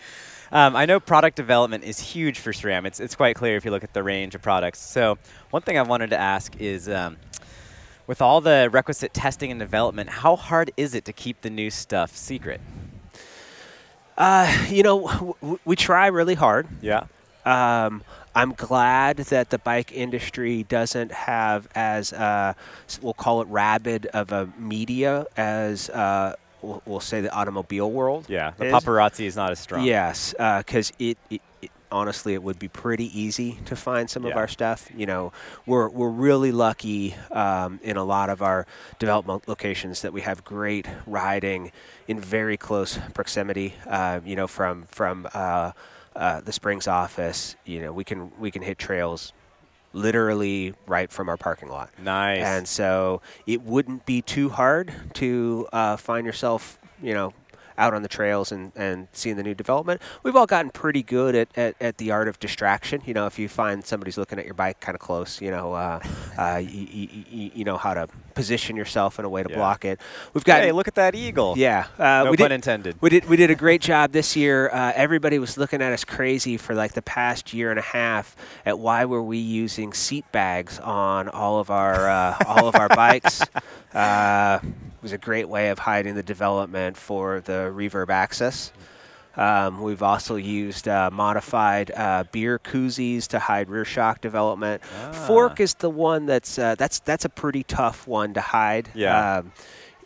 Um, 0.52 0.76
I 0.76 0.86
know 0.86 1.00
product 1.00 1.36
development 1.36 1.84
is 1.84 2.00
huge 2.00 2.40
for 2.40 2.52
SRAM. 2.52 2.86
It's, 2.86 3.00
it's 3.00 3.16
quite 3.16 3.36
clear 3.36 3.58
if 3.58 3.66
you 3.66 3.72
look 3.72 3.84
at 3.84 3.94
the 3.94 4.04
range 4.04 4.36
of 4.36 4.42
products. 4.42 4.80
So 4.80 5.18
one 5.50 5.62
thing 5.62 5.78
I 5.78 5.82
wanted 5.82 6.10
to 6.12 6.18
ask 6.18 6.56
is, 6.58 6.88
um, 6.88 7.18
with 8.06 8.22
all 8.22 8.40
the 8.40 8.70
requisite 8.72 9.14
testing 9.14 9.52
and 9.52 9.60
development, 9.60 10.10
how 10.10 10.38
hard 10.38 10.72
is 10.78 10.96
it 10.96 11.04
to 11.06 11.14
keep 11.14 11.42
the 11.42 11.50
new 11.50 11.70
stuff 11.70 12.16
secret? 12.16 12.62
Uh, 14.18 14.66
you 14.70 14.84
know, 14.84 15.08
w- 15.42 15.60
we 15.66 15.76
try 15.76 16.08
really 16.08 16.34
hard. 16.36 16.68
Yeah. 16.82 17.06
Um, 17.46 18.04
I'm 18.36 18.54
glad 18.54 19.18
that 19.18 19.50
the 19.50 19.58
bike 19.58 19.92
industry 19.92 20.64
doesn't 20.64 21.12
have 21.12 21.68
as 21.74 22.14
uh, 22.14 22.54
we'll 23.02 23.14
call 23.14 23.42
it 23.42 23.48
rabid 23.48 24.06
of 24.08 24.32
a 24.32 24.50
media 24.60 25.26
as 25.36 25.90
uh, 25.90 26.36
we'll, 26.62 26.82
we'll 26.86 27.00
say 27.00 27.22
the 27.22 27.34
automobile 27.34 27.90
world. 27.90 28.26
Yeah. 28.28 28.54
The 28.58 28.66
is. 28.66 28.74
paparazzi 28.74 29.26
is 29.26 29.36
not 29.36 29.52
as 29.52 29.60
strong. 29.60 29.86
Yes, 29.86 30.34
because 30.38 30.92
it, 31.00 31.18
it, 31.30 31.36
it 31.36 31.42
honestly 31.92 32.34
it 32.34 32.44
would 32.44 32.60
be 32.60 32.68
pretty 32.68 33.20
easy 33.20 33.60
to 33.66 33.76
find 33.76 34.10
some 34.10 34.26
of 34.26 34.36
our 34.36 34.48
stuff. 34.48 34.90
You 34.96 35.06
know, 35.06 35.32
we're 35.66 35.90
we're 35.90 36.10
really 36.10 36.52
lucky 36.52 37.16
um, 37.32 37.80
in 37.84 37.98
a 37.98 38.04
lot 38.04 38.30
of 38.30 38.42
our 38.42 38.66
development 39.00 39.48
locations 39.48 40.02
that 40.02 40.14
we 40.14 40.22
have 40.22 40.44
great 40.44 40.88
riding 41.06 41.72
in 42.08 42.20
very 42.20 42.58
close 42.58 43.00
proximity. 43.14 43.74
Uh, 43.86 44.20
you 44.26 44.36
know, 44.36 44.48
from 44.48 44.84
from 44.84 45.28
uh, 45.34 45.72
uh, 46.16 46.42
the 46.42 46.52
Springs 46.52 46.88
office, 46.88 47.56
you 47.66 47.80
know, 47.82 47.94
we 47.94 48.04
can 48.04 48.32
we 48.40 48.52
can 48.52 48.62
hit 48.62 48.78
trails 48.78 49.34
literally 49.94 50.74
right 50.86 51.12
from 51.12 51.30
our 51.30 51.38
parking 51.38 51.70
lot. 51.70 51.90
Nice. 52.00 52.44
And 52.44 52.68
so 52.68 53.22
it 53.46 53.62
wouldn't 53.62 54.06
be 54.06 54.22
too 54.22 54.50
hard 54.50 54.94
to 55.16 55.68
uh, 55.74 55.98
find 55.98 56.26
yourself, 56.26 56.78
you 57.02 57.14
know, 57.14 57.34
out 57.78 57.94
on 57.94 58.02
the 58.02 58.08
trails 58.08 58.52
and, 58.52 58.72
and 58.76 59.08
seeing 59.14 59.36
the 59.38 59.44
new 59.44 59.54
development. 59.54 60.02
We've 60.24 60.36
all 60.36 60.46
gotten 60.46 60.72
pretty 60.72 61.04
good 61.04 61.36
at, 61.36 61.50
at, 61.58 61.76
at 61.82 61.98
the 61.98 62.12
art 62.12 62.28
of 62.28 62.40
distraction. 62.40 63.02
You 63.06 63.14
know, 63.14 63.26
if 63.28 63.38
you 63.40 63.48
find 63.50 63.86
somebody's 63.86 64.18
looking 64.18 64.40
at 64.40 64.46
your 64.46 64.54
bike 64.54 64.80
kind 64.80 64.96
of 64.96 65.00
close, 65.02 65.42
you 65.42 65.52
know, 65.52 65.74
uh, 65.74 66.00
uh, 66.38 66.58
you, 66.58 67.08
you, 67.30 67.52
you 67.56 67.64
know 67.66 67.78
how 67.78 67.94
to 67.94 68.08
position 68.34 68.76
yourself 68.76 69.18
in 69.20 69.26
a 69.26 69.30
way 69.30 69.42
to 69.44 69.50
Yeah. 69.50 69.56
block 69.56 69.84
it. 69.86 70.00
We've 70.34 70.44
got 70.44 70.62
hey, 70.62 70.72
look 70.72 70.88
at 70.88 70.96
that 70.96 71.16
eagle. 71.16 71.56
yeah, 71.58 71.86
uh, 71.98 72.24
No 72.26 72.32
we 72.32 72.38
pun 72.38 72.50
did, 72.50 72.56
intended. 72.56 72.96
we 73.02 73.10
did 73.10 73.26
we 73.26 73.36
did 73.38 73.50
a 73.50 73.56
great 73.56 73.82
job 73.82 74.12
this 74.12 74.36
year. 74.36 74.70
Uh, 74.70 74.92
everybody 74.96 75.40
was 75.40 75.58
looking 75.58 75.82
at 75.82 75.92
us 75.94 76.04
crazy 76.06 76.58
for 76.58 76.76
like 76.76 76.94
the 76.94 77.02
past 77.02 77.54
year 77.54 77.70
and 77.72 77.80
a 77.80 77.84
half 77.84 78.36
at 78.66 78.78
why 78.80 79.06
were 79.06 79.24
we 79.24 79.38
using 79.38 79.94
seat 79.94 80.26
bags 80.32 80.80
on 80.80 81.30
all 81.30 81.60
of 81.60 81.70
our 81.72 82.10
uh, 82.10 82.38
all 82.46 82.68
of 82.68 82.76
our 82.76 82.90
bikes. 82.90 83.42
It 84.98 85.04
was 85.04 85.12
a 85.14 85.18
great 85.18 85.48
way 85.48 85.70
of 85.70 85.80
hiding 85.80 86.16
the 86.16 86.24
development 86.24 86.98
for 86.98 87.40
the 87.42 87.72
Reverb 87.74 88.08
AXS. 88.08 88.72
Um, 89.36 89.82
we've 89.84 90.02
also 90.02 90.36
used 90.36 90.88
uh, 90.88 91.12
modified 91.14 91.92
uh, 91.92 92.24
beer 92.32 92.58
koozies 92.58 93.28
to 93.28 93.38
hide 93.38 93.70
rear 93.70 93.86
shock 93.86 94.20
development. 94.22 94.84
Fork 95.28 95.58
Ah. 95.60 95.64
is 95.64 95.76
the 95.76 95.92
one 95.92 96.26
that's 96.26 96.58
uh, 96.58 96.74
that's 96.76 96.98
that's 97.00 97.24
a 97.26 97.30
pretty 97.30 97.62
tough 97.62 98.08
one 98.08 98.34
to 98.34 98.42
hide. 98.42 98.90
Yeah. 98.96 99.38
Um, 99.38 99.52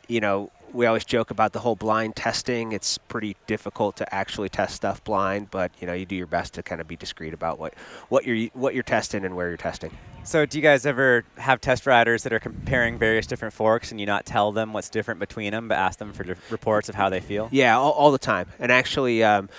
you 0.10 0.20
know, 0.20 0.52
we 0.74 0.86
always 0.86 1.06
joke 1.06 1.32
about 1.32 1.54
the 1.54 1.60
whole 1.60 1.78
blind 1.78 2.18
testing. 2.18 2.74
It's 2.74 2.98
pretty 2.98 3.38
difficult 3.48 3.96
to 3.98 4.14
actually 4.14 4.50
test 4.50 4.76
stuff 4.76 5.02
blind, 5.06 5.50
but 5.52 5.72
you 5.80 5.88
know, 5.88 5.94
you 5.94 6.06
do 6.06 6.16
your 6.18 6.28
best 6.28 6.54
to 6.56 6.64
kind 6.64 6.82
of 6.82 6.88
be 6.90 6.98
discreet 6.98 7.34
about 7.34 7.58
what 7.58 7.74
what 8.10 8.26
you're 8.26 8.50
what 8.50 8.74
you're 8.74 8.84
testing 8.84 9.24
and 9.24 9.38
where 9.38 9.48
you're 9.48 9.56
testing. 9.56 9.98
So, 10.24 10.46
do 10.46 10.58
you 10.58 10.62
guys 10.62 10.86
ever 10.86 11.24
have 11.38 11.62
test 11.62 11.88
riders 11.88 12.24
that 12.24 12.34
are 12.34 12.40
comparing 12.40 12.98
various 12.98 13.26
different 13.26 13.54
forks 13.54 13.92
and 13.92 14.00
you 14.00 14.06
not 14.06 14.26
tell 14.26 14.52
them 14.52 14.72
what's 14.72 14.90
different 14.90 15.20
between 15.20 15.52
them, 15.52 15.68
but 15.68 15.78
ask 15.78 15.98
them 15.98 16.14
for 16.14 16.24
reports 16.50 16.90
of 16.90 16.96
how 16.96 17.10
they 17.10 17.20
feel? 17.20 17.50
Yeah, 17.52 17.78
all, 17.78 17.92
all 17.92 18.12
the 18.12 18.20
time. 18.20 18.48
And 18.60 18.72
actually, 18.72 19.24
um, 19.24 19.50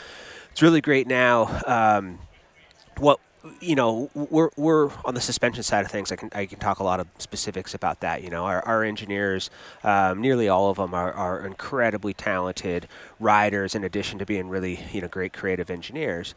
it's 0.53 0.62
really 0.62 0.81
great 0.81 1.09
now. 1.09 1.61
Um, 1.67 2.20
what 2.99 3.19
you 3.61 3.75
know, 3.75 4.09
we're 4.14 4.50
we're 4.56 4.91
on 5.05 5.14
the 5.14 5.20
suspension 5.20 5.64
side 5.64 5.85
of 5.85 5.91
things. 5.91 6.12
I 6.12 6.17
can 6.17 6.31
I 6.32 6.47
can 6.47 6.61
talk 6.61 6.79
a 6.79 6.85
lot 6.85 7.00
of 7.00 7.09
specifics 7.19 7.75
about 7.75 8.00
that. 8.00 8.23
You 8.23 8.31
know, 8.31 8.44
our, 8.44 8.64
our 8.64 8.85
engineers, 8.85 9.50
um, 9.82 10.20
nearly 10.20 10.49
all 10.49 10.70
of 10.70 10.76
them 10.76 10.94
are, 10.94 11.12
are 11.12 11.44
incredibly 11.44 12.14
talented 12.14 12.87
riders. 13.19 13.75
In 13.75 13.83
addition 13.83 14.21
to 14.21 14.26
being 14.26 14.49
really 14.49 14.78
you 14.92 15.00
know 15.00 15.09
great 15.09 15.33
creative 15.33 15.71
engineers, 15.71 16.37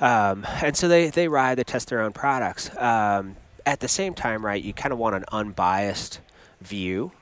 um, 0.00 0.44
and 0.62 0.76
so 0.76 0.88
they 0.88 1.10
they 1.10 1.28
ride, 1.28 1.58
they 1.58 1.64
test 1.64 1.88
their 1.88 2.00
own 2.00 2.12
products. 2.12 2.76
Um, 2.76 3.36
at 3.66 3.80
the 3.80 3.88
same 3.88 4.14
time, 4.14 4.44
right, 4.44 4.62
you 4.62 4.72
kind 4.72 4.92
of 4.92 4.98
want 4.98 5.14
an 5.16 5.24
unbiased 5.32 6.20
view. 6.60 7.12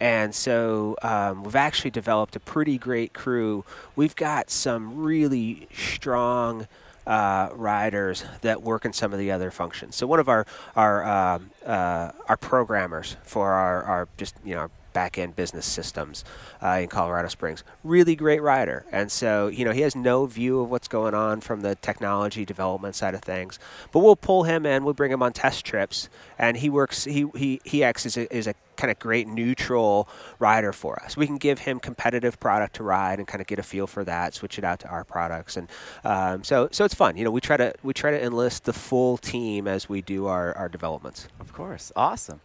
And 0.00 0.34
so 0.34 0.96
um, 1.02 1.44
we've 1.44 1.56
actually 1.56 1.90
developed 1.90 2.36
a 2.36 2.40
pretty 2.40 2.76
great 2.76 3.12
crew. 3.12 3.64
We've 3.96 4.16
got 4.16 4.50
some 4.50 4.98
really 4.98 5.68
strong 5.72 6.66
uh, 7.06 7.48
riders 7.52 8.24
that 8.42 8.62
work 8.62 8.84
in 8.84 8.92
some 8.92 9.12
of 9.12 9.18
the 9.18 9.30
other 9.30 9.50
functions. 9.50 9.96
So 9.96 10.06
one 10.06 10.20
of 10.20 10.28
our 10.28 10.44
our 10.76 11.04
um 11.04 11.50
uh, 11.64 12.10
our 12.28 12.36
programmers 12.36 13.16
for 13.22 13.52
our, 13.52 13.82
our 13.84 14.08
just 14.16 14.34
you 14.44 14.54
know 14.54 14.70
back 15.00 15.16
end 15.16 15.34
business 15.34 15.64
systems 15.64 16.24
uh, 16.62 16.80
in 16.82 16.88
Colorado 16.88 17.28
Springs, 17.28 17.64
really 17.82 18.14
great 18.14 18.42
rider. 18.42 18.84
And 18.92 19.10
so 19.10 19.48
you 19.48 19.64
know 19.64 19.72
he 19.72 19.80
has 19.80 19.96
no 19.96 20.26
view 20.26 20.60
of 20.60 20.70
what's 20.70 20.88
going 20.88 21.14
on 21.14 21.40
from 21.40 21.62
the 21.62 21.74
technology 21.76 22.44
development 22.44 22.94
side 22.94 23.14
of 23.14 23.22
things. 23.22 23.58
But 23.92 24.00
we'll 24.00 24.22
pull 24.30 24.42
him 24.42 24.66
in. 24.66 24.84
We'll 24.84 25.00
bring 25.02 25.10
him 25.10 25.22
on 25.22 25.32
test 25.32 25.64
trips, 25.64 26.10
and 26.38 26.58
he 26.58 26.68
works. 26.68 27.04
He 27.04 27.24
he 27.34 27.62
he 27.64 27.82
acts 27.82 28.04
as 28.04 28.18
a, 28.18 28.30
as 28.30 28.46
a 28.46 28.54
kind 28.76 28.90
of 28.90 28.98
great 28.98 29.26
neutral 29.26 30.06
rider 30.38 30.72
for 30.72 31.02
us. 31.02 31.16
We 31.16 31.26
can 31.26 31.38
give 31.38 31.60
him 31.60 31.80
competitive 31.80 32.38
product 32.38 32.76
to 32.76 32.82
ride 32.82 33.18
and 33.18 33.26
kind 33.26 33.40
of 33.40 33.46
get 33.46 33.58
a 33.58 33.62
feel 33.62 33.86
for 33.86 34.04
that, 34.04 34.34
switch 34.34 34.58
it 34.58 34.64
out 34.64 34.80
to 34.80 34.88
our 34.88 35.04
products, 35.04 35.56
and 35.56 35.66
um, 36.04 36.44
so 36.44 36.68
so 36.72 36.84
it's 36.84 36.94
fun. 36.94 37.16
You 37.16 37.24
know, 37.24 37.30
we 37.30 37.40
try 37.40 37.56
to 37.56 37.72
we 37.82 37.94
try 37.94 38.10
to 38.10 38.22
enlist 38.22 38.64
the 38.64 38.74
full 38.74 39.16
team 39.16 39.66
as 39.66 39.88
we 39.88 40.02
do 40.02 40.26
our, 40.26 40.54
our 40.58 40.68
developments. 40.68 41.26
Of 41.40 41.54
course. 41.54 41.90
Awesome. 41.96 42.40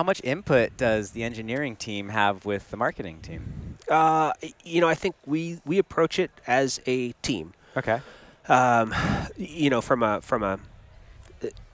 How 0.00 0.04
much 0.04 0.22
input 0.24 0.78
does 0.78 1.10
the 1.10 1.22
engineering 1.22 1.76
team 1.76 2.08
have 2.08 2.46
with 2.46 2.70
the 2.70 2.78
marketing 2.78 3.20
team? 3.20 3.76
Uh, 3.86 4.32
you 4.64 4.80
know, 4.80 4.88
I 4.88 4.94
think 4.94 5.14
we 5.26 5.60
we 5.66 5.76
approach 5.76 6.18
it 6.18 6.30
as 6.46 6.80
a 6.86 7.12
team. 7.20 7.52
Okay. 7.76 8.00
um, 8.48 8.94
you 9.36 9.68
know, 9.68 9.82
from 9.82 10.02
a 10.02 10.22
from 10.22 10.42
a 10.42 10.58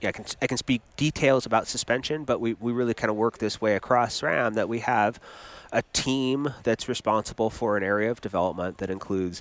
yeah, 0.01 0.09
I 0.09 0.11
can 0.11 0.25
I 0.43 0.49
can 0.49 0.57
speak 0.57 0.83
details 0.97 1.47
about 1.47 1.69
suspension, 1.69 2.25
but 2.25 2.41
we, 2.41 2.55
we 2.55 2.73
really 2.73 2.95
kind 2.95 3.13
of 3.13 3.17
work 3.17 3.39
this 3.39 3.61
way 3.61 3.77
across 3.77 4.21
SRAM 4.21 4.55
that 4.55 4.69
we 4.69 4.81
have 4.81 5.21
a 5.71 5.83
team 5.93 6.53
that's 6.65 6.89
responsible 6.89 7.49
for 7.49 7.77
an 7.77 7.85
area 7.85 8.11
of 8.11 8.21
development 8.21 8.79
that 8.79 8.91
includes 8.91 9.41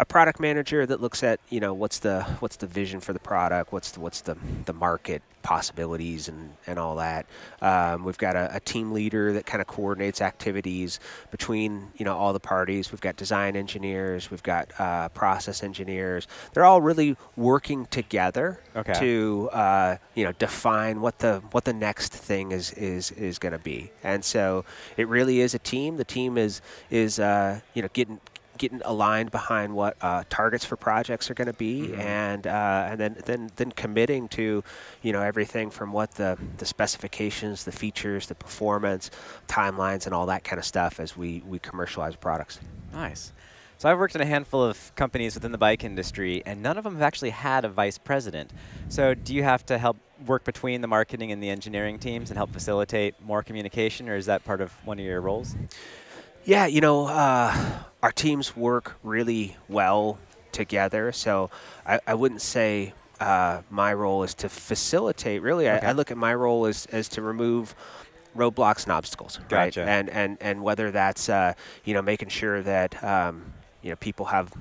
a 0.00 0.04
product 0.06 0.40
manager 0.40 0.86
that 0.86 1.00
looks 1.00 1.22
at 1.22 1.38
you 1.50 1.60
know 1.60 1.74
what's 1.74 1.98
the 1.98 2.22
what's 2.40 2.56
the 2.56 2.66
vision 2.66 3.00
for 3.00 3.12
the 3.12 3.18
product, 3.18 3.70
what's 3.70 3.90
the, 3.92 4.00
what's 4.00 4.22
the 4.22 4.34
the 4.64 4.72
market 4.72 5.22
possibilities 5.42 6.28
and, 6.28 6.54
and 6.66 6.78
all 6.78 6.96
that. 6.96 7.26
Um, 7.62 8.04
we've 8.04 8.18
got 8.18 8.36
a, 8.36 8.56
a, 8.56 8.60
team 8.60 8.92
leader 8.92 9.32
that 9.32 9.46
kind 9.46 9.62
of 9.62 9.66
coordinates 9.66 10.20
activities 10.20 11.00
between 11.30 11.88
you 11.96 12.04
know 12.06 12.16
all 12.16 12.32
the 12.32 12.40
parties. 12.40 12.92
We've 12.92 13.00
got 13.00 13.16
design 13.16 13.56
engineers, 13.56 14.30
we've 14.30 14.42
got 14.42 14.70
uh, 14.78 15.10
process 15.10 15.62
engineers. 15.62 16.26
They're 16.54 16.64
all 16.64 16.80
really 16.80 17.16
working 17.36 17.84
together 17.86 18.60
okay. 18.74 18.94
to 18.94 19.50
uh, 19.52 19.96
you 20.14 20.24
know 20.24 20.32
define 20.32 21.02
what 21.02 21.18
the 21.18 21.42
what 21.50 21.64
the 21.64 21.74
next 21.74 22.14
thing 22.14 22.52
is 22.52 22.72
is 22.72 23.10
is 23.12 23.38
going 23.38 23.52
to 23.52 23.58
be. 23.58 23.90
And 24.02 24.24
so 24.24 24.64
it 24.96 25.08
really 25.08 25.40
is 25.40 25.54
a 25.54 25.58
team. 25.58 25.98
The 25.98 26.04
team 26.04 26.38
is 26.38 26.62
is 26.90 27.18
uh, 27.18 27.60
you 27.74 27.82
know 27.82 27.88
getting 27.92 28.18
getting 28.60 28.82
aligned 28.84 29.30
behind 29.30 29.74
what 29.74 29.96
uh, 30.02 30.22
targets 30.28 30.66
for 30.66 30.76
projects 30.76 31.30
are 31.30 31.34
going 31.34 31.46
to 31.46 31.54
be, 31.54 31.88
mm-hmm. 31.88 32.00
and 32.00 32.46
uh, 32.46 32.88
and 32.90 33.00
then 33.00 33.16
then 33.24 33.50
then 33.56 33.72
committing 33.72 34.28
to, 34.28 34.62
you 35.02 35.12
know, 35.12 35.22
everything 35.22 35.70
from 35.70 35.92
what 35.92 36.12
the 36.12 36.38
the 36.58 36.66
specifications, 36.66 37.64
the 37.64 37.72
features, 37.72 38.26
the 38.26 38.34
performance, 38.34 39.10
timelines, 39.48 40.04
and 40.04 40.14
all 40.14 40.26
that 40.26 40.44
kind 40.44 40.58
of 40.58 40.64
stuff 40.64 41.00
as 41.00 41.16
we 41.16 41.42
we 41.48 41.58
commercialize 41.58 42.14
products. 42.14 42.60
Nice. 42.92 43.32
So 43.78 43.88
I've 43.88 43.98
worked 43.98 44.14
in 44.14 44.20
a 44.20 44.26
handful 44.26 44.62
of 44.62 44.94
companies 44.94 45.34
within 45.34 45.52
the 45.52 45.58
bike 45.58 45.84
industry, 45.84 46.42
and 46.44 46.62
none 46.62 46.76
of 46.76 46.84
them 46.84 46.92
have 46.92 47.02
actually 47.02 47.30
had 47.30 47.64
a 47.64 47.70
vice 47.70 47.96
president. 47.96 48.50
So 48.90 49.14
do 49.14 49.34
you 49.34 49.42
have 49.42 49.64
to 49.66 49.78
help 49.78 49.96
work 50.26 50.44
between 50.44 50.82
the 50.82 50.86
marketing 50.86 51.32
and 51.32 51.42
the 51.42 51.48
engineering 51.48 51.98
teams 51.98 52.28
and 52.28 52.36
help 52.36 52.52
facilitate 52.52 53.14
more 53.22 53.42
communication, 53.42 54.06
or 54.10 54.16
is 54.16 54.26
that 54.26 54.44
part 54.44 54.60
of 54.60 54.70
one 54.84 54.98
of 54.98 55.04
your 55.06 55.22
roles? 55.22 55.56
Yeah, 56.44 56.66
you 56.66 56.80
know, 56.80 57.06
uh, 57.06 57.82
our 58.02 58.12
teams 58.12 58.56
work 58.56 58.96
really 59.02 59.56
well 59.68 60.18
together. 60.52 61.12
So 61.12 61.50
I, 61.86 62.00
I 62.06 62.14
wouldn't 62.14 62.42
say 62.42 62.94
uh, 63.20 63.62
my 63.70 63.92
role 63.92 64.22
is 64.22 64.34
to 64.34 64.48
facilitate. 64.48 65.42
Really, 65.42 65.68
okay. 65.68 65.86
I, 65.86 65.90
I, 65.90 65.92
look 65.92 66.10
at 66.10 66.16
my 66.16 66.34
role 66.34 66.66
as, 66.66 66.86
as 66.86 67.08
to 67.10 67.22
remove 67.22 67.74
roadblocks 68.36 68.84
and 68.84 68.92
obstacles, 68.92 69.38
gotcha. 69.48 69.80
right? 69.80 69.88
And 69.88 70.08
and 70.10 70.38
and 70.40 70.62
whether 70.62 70.90
that's 70.90 71.28
uh, 71.28 71.54
you 71.84 71.94
know 71.94 72.02
making 72.02 72.28
sure 72.28 72.62
that 72.62 73.02
um, 73.04 73.52
you 73.82 73.90
know 73.90 73.96
people 73.96 74.26
have 74.26 74.52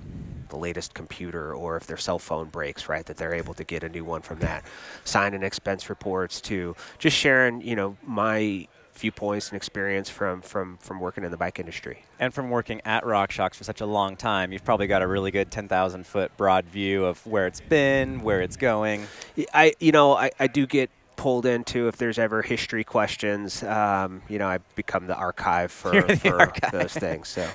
the 0.49 0.57
latest 0.57 0.93
computer 0.93 1.53
or 1.53 1.77
if 1.77 1.87
their 1.87 1.97
cell 1.97 2.19
phone 2.19 2.49
breaks, 2.49 2.89
right, 2.89 3.05
that 3.05 3.17
they're 3.17 3.33
able 3.33 3.53
to 3.53 3.63
get 3.63 3.83
a 3.83 3.89
new 3.89 4.03
one 4.03 4.21
from 4.21 4.39
that. 4.39 4.65
Sign 5.03 5.33
and 5.33 5.43
expense 5.43 5.89
reports 5.89 6.41
to 6.41 6.75
just 6.97 7.15
sharing, 7.15 7.61
you 7.61 7.75
know, 7.75 7.97
my 8.03 8.67
viewpoints 8.99 9.49
and 9.49 9.57
experience 9.57 10.09
from, 10.09 10.41
from, 10.41 10.77
from 10.77 10.99
working 10.99 11.23
in 11.23 11.31
the 11.31 11.37
bike 11.37 11.59
industry. 11.59 12.03
And 12.19 12.33
from 12.33 12.49
working 12.49 12.81
at 12.85 13.03
RockShox 13.03 13.55
for 13.55 13.63
such 13.63 13.81
a 13.81 13.85
long 13.85 14.15
time, 14.15 14.51
you've 14.51 14.65
probably 14.65 14.87
got 14.87 15.01
a 15.01 15.07
really 15.07 15.31
good 15.31 15.51
10,000 15.51 16.05
foot 16.05 16.35
broad 16.37 16.65
view 16.65 17.05
of 17.05 17.25
where 17.25 17.47
it's 17.47 17.61
been, 17.61 18.21
where 18.21 18.41
it's 18.41 18.57
going. 18.57 19.07
I, 19.53 19.73
you 19.79 19.91
know, 19.91 20.15
I, 20.15 20.31
I 20.39 20.47
do 20.47 20.67
get 20.67 20.89
pulled 21.15 21.45
into 21.45 21.89
if 21.89 21.97
there's 21.97 22.17
ever 22.17 22.41
history 22.41 22.83
questions. 22.85 23.61
Um, 23.63 24.21
you 24.29 24.39
know, 24.39 24.47
I 24.47 24.59
become 24.75 25.07
the 25.07 25.15
archive 25.15 25.71
for, 25.71 26.01
the 26.01 26.15
for 26.15 26.39
archive. 26.39 26.71
those 26.71 26.93
things. 26.93 27.27
So 27.27 27.47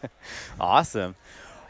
awesome. 0.60 1.14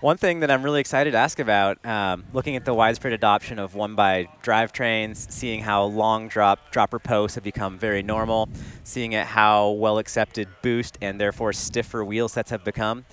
One 0.00 0.18
thing 0.18 0.40
that 0.40 0.50
I'm 0.50 0.62
really 0.62 0.80
excited 0.80 1.12
to 1.12 1.16
ask 1.16 1.38
about, 1.38 1.84
um, 1.86 2.24
looking 2.34 2.54
at 2.54 2.66
the 2.66 2.74
widespread 2.74 3.14
adoption 3.14 3.58
of 3.58 3.74
one 3.74 3.94
by 3.94 4.28
drivetrains, 4.42 5.30
seeing 5.32 5.62
how 5.62 5.84
long 5.84 6.28
drop 6.28 6.70
dropper 6.70 6.98
posts 6.98 7.36
have 7.36 7.44
become 7.44 7.78
very 7.78 8.02
normal, 8.02 8.50
seeing 8.84 9.14
at 9.14 9.26
how 9.26 9.70
well 9.70 9.96
accepted 9.96 10.48
boost 10.60 10.98
and 11.00 11.18
therefore 11.18 11.54
stiffer 11.54 12.04
wheel 12.04 12.28
sets 12.28 12.50
have 12.50 12.62
become. 12.62 13.06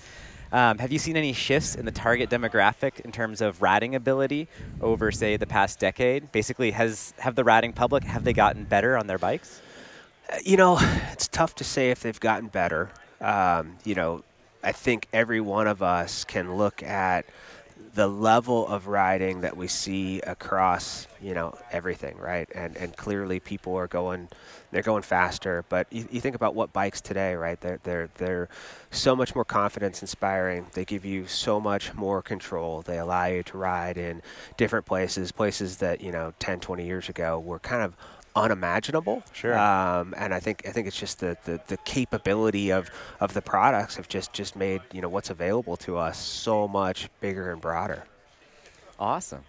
Um, 0.52 0.76
have 0.76 0.92
you 0.92 0.98
seen 0.98 1.16
any 1.16 1.32
shifts 1.32 1.74
in 1.74 1.86
the 1.86 1.90
target 1.90 2.28
demographic 2.28 3.00
in 3.00 3.12
terms 3.12 3.40
of 3.40 3.62
riding 3.62 3.94
ability 3.94 4.46
over, 4.82 5.10
say, 5.10 5.38
the 5.38 5.46
past 5.46 5.78
decade? 5.78 6.32
Basically, 6.32 6.70
has 6.72 7.14
have 7.18 7.34
the 7.34 7.44
riding 7.44 7.72
public 7.72 8.04
have 8.04 8.24
they 8.24 8.34
gotten 8.34 8.64
better 8.64 8.98
on 8.98 9.06
their 9.06 9.18
bikes? 9.18 9.62
Uh, 10.30 10.36
you 10.44 10.58
know, 10.58 10.76
it's 11.12 11.28
tough 11.28 11.54
to 11.54 11.64
say 11.64 11.90
if 11.90 12.00
they've 12.00 12.20
gotten 12.20 12.48
better. 12.48 12.90
Um, 13.22 13.78
you 13.84 13.94
know, 13.94 14.22
I 14.64 14.72
think 14.72 15.08
every 15.12 15.40
one 15.40 15.66
of 15.66 15.82
us 15.82 16.24
can 16.24 16.56
look 16.56 16.82
at 16.82 17.26
the 17.94 18.08
level 18.08 18.66
of 18.66 18.88
riding 18.88 19.42
that 19.42 19.56
we 19.56 19.68
see 19.68 20.20
across 20.20 21.06
you 21.22 21.32
know 21.32 21.56
everything 21.70 22.16
right? 22.18 22.48
And 22.54 22.76
and 22.76 22.96
clearly 22.96 23.40
people 23.40 23.76
are 23.76 23.86
going 23.86 24.28
they're 24.70 24.82
going 24.82 25.02
faster. 25.02 25.64
But 25.68 25.86
you, 25.92 26.08
you, 26.10 26.20
think 26.20 26.34
about 26.34 26.56
what 26.56 26.72
bikes 26.72 27.00
today 27.00 27.34
right? 27.34 27.60
They're 27.60 27.78
they're 27.84 28.08
they're 28.16 28.48
so 28.90 29.14
much 29.14 29.34
more 29.34 29.44
confidence 29.44 30.02
inspiring. 30.02 30.66
They 30.72 30.84
give 30.84 31.04
you 31.04 31.26
so 31.26 31.60
much 31.60 31.94
more 31.94 32.20
control. 32.22 32.82
They 32.82 32.98
allow 32.98 33.26
you 33.26 33.44
to 33.44 33.58
ride 33.58 33.96
in 33.96 34.22
different 34.56 34.86
places 34.86 35.30
places 35.30 35.76
that 35.78 36.00
you 36.00 36.10
know 36.10 36.32
10 36.40 36.60
20 36.60 36.84
years 36.84 37.08
ago 37.08 37.38
were 37.38 37.60
kind 37.60 37.82
of 37.82 37.94
unimaginable. 38.36 39.22
Sure. 39.32 39.56
Um, 39.56 40.14
and 40.16 40.34
I 40.34 40.40
think 40.40 40.62
I 40.66 40.72
think 40.72 40.86
it's 40.86 40.98
just 40.98 41.20
the, 41.20 41.36
the, 41.44 41.60
the, 41.68 41.76
capability 41.78 42.70
of, 42.70 42.90
of 43.20 43.34
the 43.34 43.42
products 43.42 43.96
have 43.96 44.08
just, 44.08 44.32
just 44.32 44.56
made 44.56 44.82
you 44.92 45.00
know 45.00 45.08
what's 45.08 45.30
available 45.30 45.76
to 45.78 45.96
us 45.96 46.18
so 46.18 46.66
much 46.66 47.08
bigger 47.20 47.52
and 47.52 47.60
broader. 47.60 48.04
Awesome. 48.98 49.44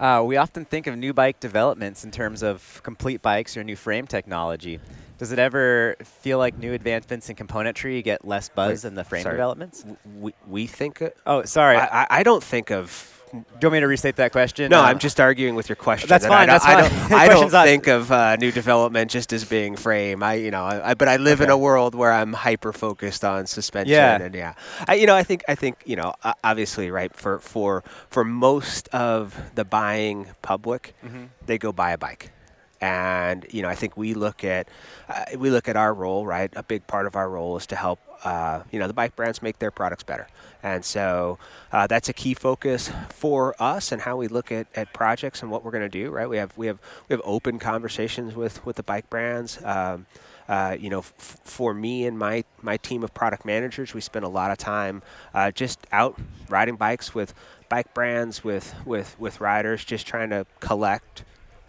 Uh, 0.00 0.22
we 0.24 0.36
often 0.36 0.64
think 0.64 0.86
of 0.86 0.96
new 0.96 1.12
bike 1.12 1.38
developments 1.38 2.04
in 2.04 2.10
terms 2.10 2.42
of 2.42 2.80
complete 2.82 3.22
bikes 3.22 3.56
or 3.56 3.62
new 3.62 3.76
frame 3.76 4.06
technology. 4.06 4.80
Does 5.18 5.30
it 5.30 5.38
ever 5.38 5.94
feel 6.02 6.38
like 6.38 6.58
new 6.58 6.72
advancements 6.72 7.30
in 7.30 7.36
componentry 7.36 8.02
get 8.02 8.26
less 8.26 8.48
buzz 8.48 8.70
Wait, 8.70 8.82
than 8.82 8.94
the 8.96 9.04
frame 9.04 9.22
sorry. 9.22 9.34
developments? 9.34 9.84
We, 10.18 10.34
we 10.48 10.66
think. 10.66 11.00
oh, 11.26 11.44
sorry. 11.44 11.76
I, 11.76 12.06
I 12.10 12.22
don't 12.24 12.42
think 12.42 12.72
of 12.72 13.11
do 13.32 13.38
you 13.38 13.44
want 13.62 13.72
me 13.72 13.80
to 13.80 13.86
restate 13.86 14.16
that 14.16 14.30
question? 14.30 14.70
No, 14.70 14.80
uh, 14.80 14.84
I'm 14.84 14.98
just 14.98 15.18
arguing 15.18 15.54
with 15.54 15.68
your 15.68 15.76
question. 15.76 16.08
That's 16.08 16.26
fine. 16.26 16.50
I 16.50 16.58
that's 16.58 16.64
fine. 16.66 16.76
I 16.84 16.88
don't, 16.88 17.12
I 17.12 17.28
don't 17.28 17.64
think 17.64 17.86
of 17.86 18.12
uh, 18.12 18.36
new 18.36 18.52
development 18.52 19.10
just 19.10 19.32
as 19.32 19.44
being 19.46 19.74
frame. 19.74 20.22
I, 20.22 20.34
you 20.34 20.50
know, 20.50 20.64
I, 20.64 20.92
but 20.94 21.08
I 21.08 21.16
live 21.16 21.40
okay. 21.40 21.44
in 21.44 21.50
a 21.50 21.56
world 21.56 21.94
where 21.94 22.12
I'm 22.12 22.34
hyper 22.34 22.74
focused 22.74 23.24
on 23.24 23.46
suspension. 23.46 23.94
Yeah. 23.94 24.20
And 24.20 24.34
yeah, 24.34 24.54
I, 24.86 24.96
you 24.96 25.06
know, 25.06 25.14
I 25.16 25.22
think, 25.22 25.44
I 25.48 25.54
think, 25.54 25.82
you 25.86 25.96
know, 25.96 26.12
obviously, 26.44 26.90
right 26.90 27.14
for 27.14 27.38
for 27.38 27.82
for 28.10 28.22
most 28.22 28.88
of 28.88 29.40
the 29.54 29.64
buying 29.64 30.26
public, 30.42 30.94
mm-hmm. 31.02 31.24
they 31.46 31.56
go 31.56 31.72
buy 31.72 31.92
a 31.92 31.98
bike 31.98 32.32
and 32.82 33.46
you 33.50 33.62
know 33.62 33.68
I 33.68 33.76
think 33.76 33.96
we 33.96 34.12
look 34.12 34.42
at 34.44 34.68
uh, 35.08 35.24
we 35.38 35.50
look 35.50 35.68
at 35.68 35.76
our 35.76 35.94
role 35.94 36.26
right 36.26 36.52
a 36.56 36.64
big 36.64 36.86
part 36.88 37.06
of 37.06 37.14
our 37.14 37.30
role 37.30 37.56
is 37.56 37.66
to 37.68 37.76
help 37.76 38.00
uh, 38.24 38.62
you 38.70 38.78
know 38.78 38.86
the 38.86 38.92
bike 38.94 39.16
brands 39.16 39.42
make 39.42 39.58
their 39.58 39.70
products 39.70 40.02
better. 40.02 40.28
And 40.62 40.84
so 40.84 41.38
uh, 41.72 41.88
that's 41.88 42.08
a 42.08 42.12
key 42.12 42.34
focus 42.34 42.90
for 43.08 43.60
us 43.60 43.90
and 43.90 44.02
how 44.02 44.16
we 44.16 44.28
look 44.28 44.52
at, 44.52 44.68
at 44.76 44.92
projects 44.92 45.42
and 45.42 45.50
what 45.50 45.64
we're 45.64 45.72
going 45.72 45.82
to 45.82 45.88
do 45.88 46.10
right? 46.10 46.28
We 46.28 46.36
have 46.36 46.56
we 46.56 46.66
have 46.68 46.78
we 47.08 47.14
have 47.14 47.22
open 47.24 47.58
conversations 47.58 48.34
with 48.34 48.64
with 48.64 48.76
the 48.76 48.82
bike 48.82 49.10
brands. 49.10 49.62
Um, 49.64 50.06
uh, 50.48 50.76
you 50.78 50.90
know, 50.90 50.98
f- 50.98 51.40
for 51.44 51.72
me 51.72 52.04
and 52.04 52.18
my, 52.18 52.44
my 52.60 52.76
team 52.76 53.02
of 53.04 53.14
product 53.14 53.44
managers, 53.44 53.94
we 53.94 54.00
spend 54.00 54.24
a 54.24 54.28
lot 54.28 54.50
of 54.50 54.58
time 54.58 55.00
uh, 55.32 55.50
just 55.50 55.86
out 55.92 56.18
riding 56.48 56.76
bikes 56.76 57.14
with 57.14 57.32
bike 57.68 57.94
brands, 57.94 58.44
with, 58.44 58.74
with, 58.84 59.18
with 59.18 59.40
riders, 59.40 59.84
just 59.84 60.06
trying 60.06 60.30
to 60.30 60.44
collect 60.60 61.22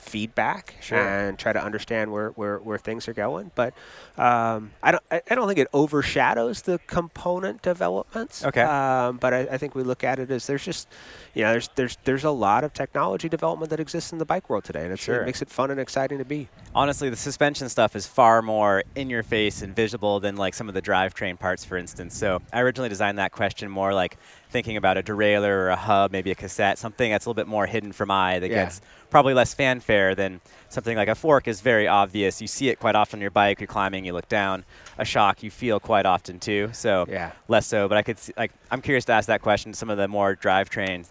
feedback 0.04 0.76
sure. 0.82 1.00
and 1.00 1.40
try 1.40 1.54
to 1.54 1.64
understand 1.64 2.12
where, 2.12 2.30
where, 2.30 2.60
where 2.60 2.78
things 2.78 3.08
are 3.08 3.14
going. 3.14 3.52
But 3.56 3.74
um, 4.18 4.72
I 4.84 4.92
don't 4.92 5.04
I, 5.10 5.22
I, 5.30 5.36
don't 5.36 5.48
think 5.48 5.58
it 5.58 5.68
overshadows 5.74 6.62
the 6.62 6.80
component 6.86 7.64
developments. 7.64 8.46
Okay. 8.46 8.62
Um, 8.62 9.18
but 9.18 9.34
I, 9.34 9.40
I, 9.40 9.58
think 9.58 9.74
we 9.74 9.82
look 9.82 10.04
at 10.04 10.20
it 10.20 10.30
as 10.30 10.46
there's 10.46 10.64
just 10.64 10.88
you 11.34 11.44
know 11.44 11.52
there's 11.52 11.70
there's 11.76 11.98
there's 12.04 12.24
a 12.24 12.30
lot 12.30 12.64
of 12.64 12.74
technology 12.74 13.28
development 13.28 13.72
that 13.72 13.80
exists 13.80 14.12
in 14.12 14.20
the 14.20 14.26
bike 14.26 14.52
world 14.52 14.66
today, 14.66 14.86
and 14.86 15.00
sure. 15.00 15.22
it 15.22 15.26
makes 15.26 15.42
it 15.42 15.50
fun 15.50 15.72
and 15.72 15.80
exciting 15.80 16.20
to 16.20 16.26
be. 16.26 16.48
Honestly, 16.76 17.10
the 17.10 17.16
suspension 17.16 17.70
stuff 17.70 17.96
is 17.96 18.06
far 18.06 18.44
more 18.44 18.84
in 18.94 19.10
your 19.10 19.24
face 19.24 19.64
and 19.64 19.76
visible 19.76 20.20
than 20.20 20.36
like 20.36 20.54
some 20.54 20.68
of 20.68 20.76
the 20.76 20.82
drivetrain 20.82 21.40
parts, 21.40 21.66
for 21.66 21.78
instance. 21.78 22.16
So 22.16 22.40
I 22.52 22.62
originally 22.62 22.90
designed 22.90 23.18
that 23.18 23.32
question 23.32 23.72
more 23.72 23.96
like 23.96 24.18
thinking 24.54 24.78
about 24.78 24.98
a 24.98 25.04
derailleur 25.04 25.50
or 25.50 25.70
a 25.70 25.76
hub, 25.76 26.12
maybe 26.12 26.32
a 26.32 26.36
cassette, 26.36 26.78
something 26.78 27.12
that's 27.12 27.26
a 27.26 27.30
little 27.30 27.36
bit 27.36 27.48
more 27.48 27.66
hidden 27.66 27.92
from 27.92 28.10
eye 28.10 28.40
that 28.40 28.50
yeah. 28.50 28.66
gets 28.66 28.80
probably 29.10 29.34
less 29.34 29.54
fanfare 29.54 30.16
than 30.16 30.40
something 30.70 30.96
like 30.96 31.10
a 31.10 31.16
fork 31.16 31.48
is 31.48 31.60
very 31.60 31.88
obvious. 31.88 32.40
You 32.40 32.48
see 32.48 32.70
it 32.70 32.80
quite 32.80 32.96
often 32.96 33.18
on 33.18 33.22
your 33.22 33.32
bike. 33.32 33.60
You're 33.60 33.68
climbing, 33.68 34.06
you 34.06 34.14
look 34.14 34.30
down. 34.30 34.64
A 34.98 35.04
shock 35.04 35.44
you 35.44 35.52
feel 35.52 35.80
quite 35.80 36.06
often 36.06 36.40
too. 36.40 36.70
So 36.72 37.06
yeah. 37.10 37.32
less 37.50 37.68
so. 37.68 37.90
But 37.90 37.98
I 37.98 38.04
could 38.04 38.20
see, 38.20 38.34
like 38.38 38.52
I'm 38.72 38.82
curious 38.82 39.06
to 39.06 39.14
ask 39.14 39.28
that 39.28 39.42
question 39.42 39.74
to 39.74 39.78
some 39.78 39.90
of 39.90 39.98
the 39.98 40.08
more 40.08 40.36
drivetrain 40.36 41.06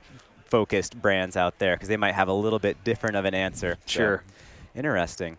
focused 0.46 1.00
brands 1.00 1.36
out 1.36 1.58
there 1.58 1.74
because 1.74 1.88
they 1.88 1.96
might 1.96 2.14
have 2.14 2.28
a 2.28 2.32
little 2.32 2.58
bit 2.58 2.82
different 2.84 3.16
of 3.16 3.24
an 3.24 3.34
answer. 3.34 3.76
Sure. 3.86 4.22
So, 4.74 4.78
interesting. 4.78 5.38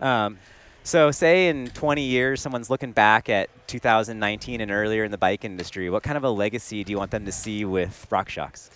Um, 0.00 0.38
so, 0.84 1.10
say 1.10 1.48
in 1.48 1.68
20 1.68 2.02
years, 2.02 2.40
someone's 2.40 2.70
looking 2.70 2.92
back 2.92 3.28
at 3.28 3.48
2019 3.68 4.60
and 4.60 4.70
earlier 4.70 5.04
in 5.04 5.10
the 5.10 5.18
bike 5.18 5.44
industry. 5.44 5.90
What 5.90 6.02
kind 6.02 6.16
of 6.16 6.24
a 6.24 6.30
legacy 6.30 6.84
do 6.84 6.92
you 6.92 6.98
want 6.98 7.10
them 7.10 7.24
to 7.24 7.32
see 7.32 7.64
with 7.64 8.06
RockShox? 8.10 8.70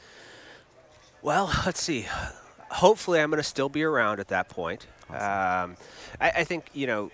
Well, 1.22 1.50
let's 1.64 1.82
see. 1.82 2.06
Hopefully, 2.70 3.20
I'm 3.20 3.30
going 3.30 3.38
to 3.38 3.48
still 3.48 3.68
be 3.68 3.82
around 3.82 4.20
at 4.20 4.28
that 4.28 4.48
point. 4.48 4.86
Awesome. 5.10 5.70
Um, 5.70 5.76
I, 6.20 6.30
I, 6.30 6.44
think 6.44 6.68
you 6.72 6.86
know 6.86 7.10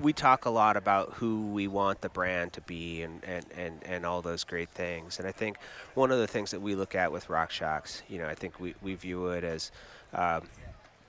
we 0.00 0.12
talk 0.12 0.44
a 0.44 0.50
lot 0.50 0.76
about 0.76 1.12
who 1.14 1.48
we 1.48 1.68
want 1.68 2.00
the 2.00 2.08
brand 2.08 2.52
to 2.54 2.60
be 2.62 3.02
and, 3.02 3.22
and, 3.24 3.44
and, 3.56 3.82
and 3.84 4.06
all 4.06 4.22
those 4.22 4.44
great 4.44 4.68
things. 4.70 5.18
And 5.18 5.28
I 5.28 5.32
think 5.32 5.58
one 5.94 6.10
of 6.10 6.18
the 6.18 6.26
things 6.26 6.50
that 6.50 6.60
we 6.60 6.74
look 6.74 6.94
at 6.94 7.10
with 7.10 7.28
RockShox, 7.28 8.02
you 8.08 8.18
know, 8.18 8.26
I 8.26 8.34
think 8.34 8.58
we, 8.60 8.74
we 8.82 8.94
view 8.94 9.28
it 9.28 9.44
as 9.44 9.70
um, 10.12 10.42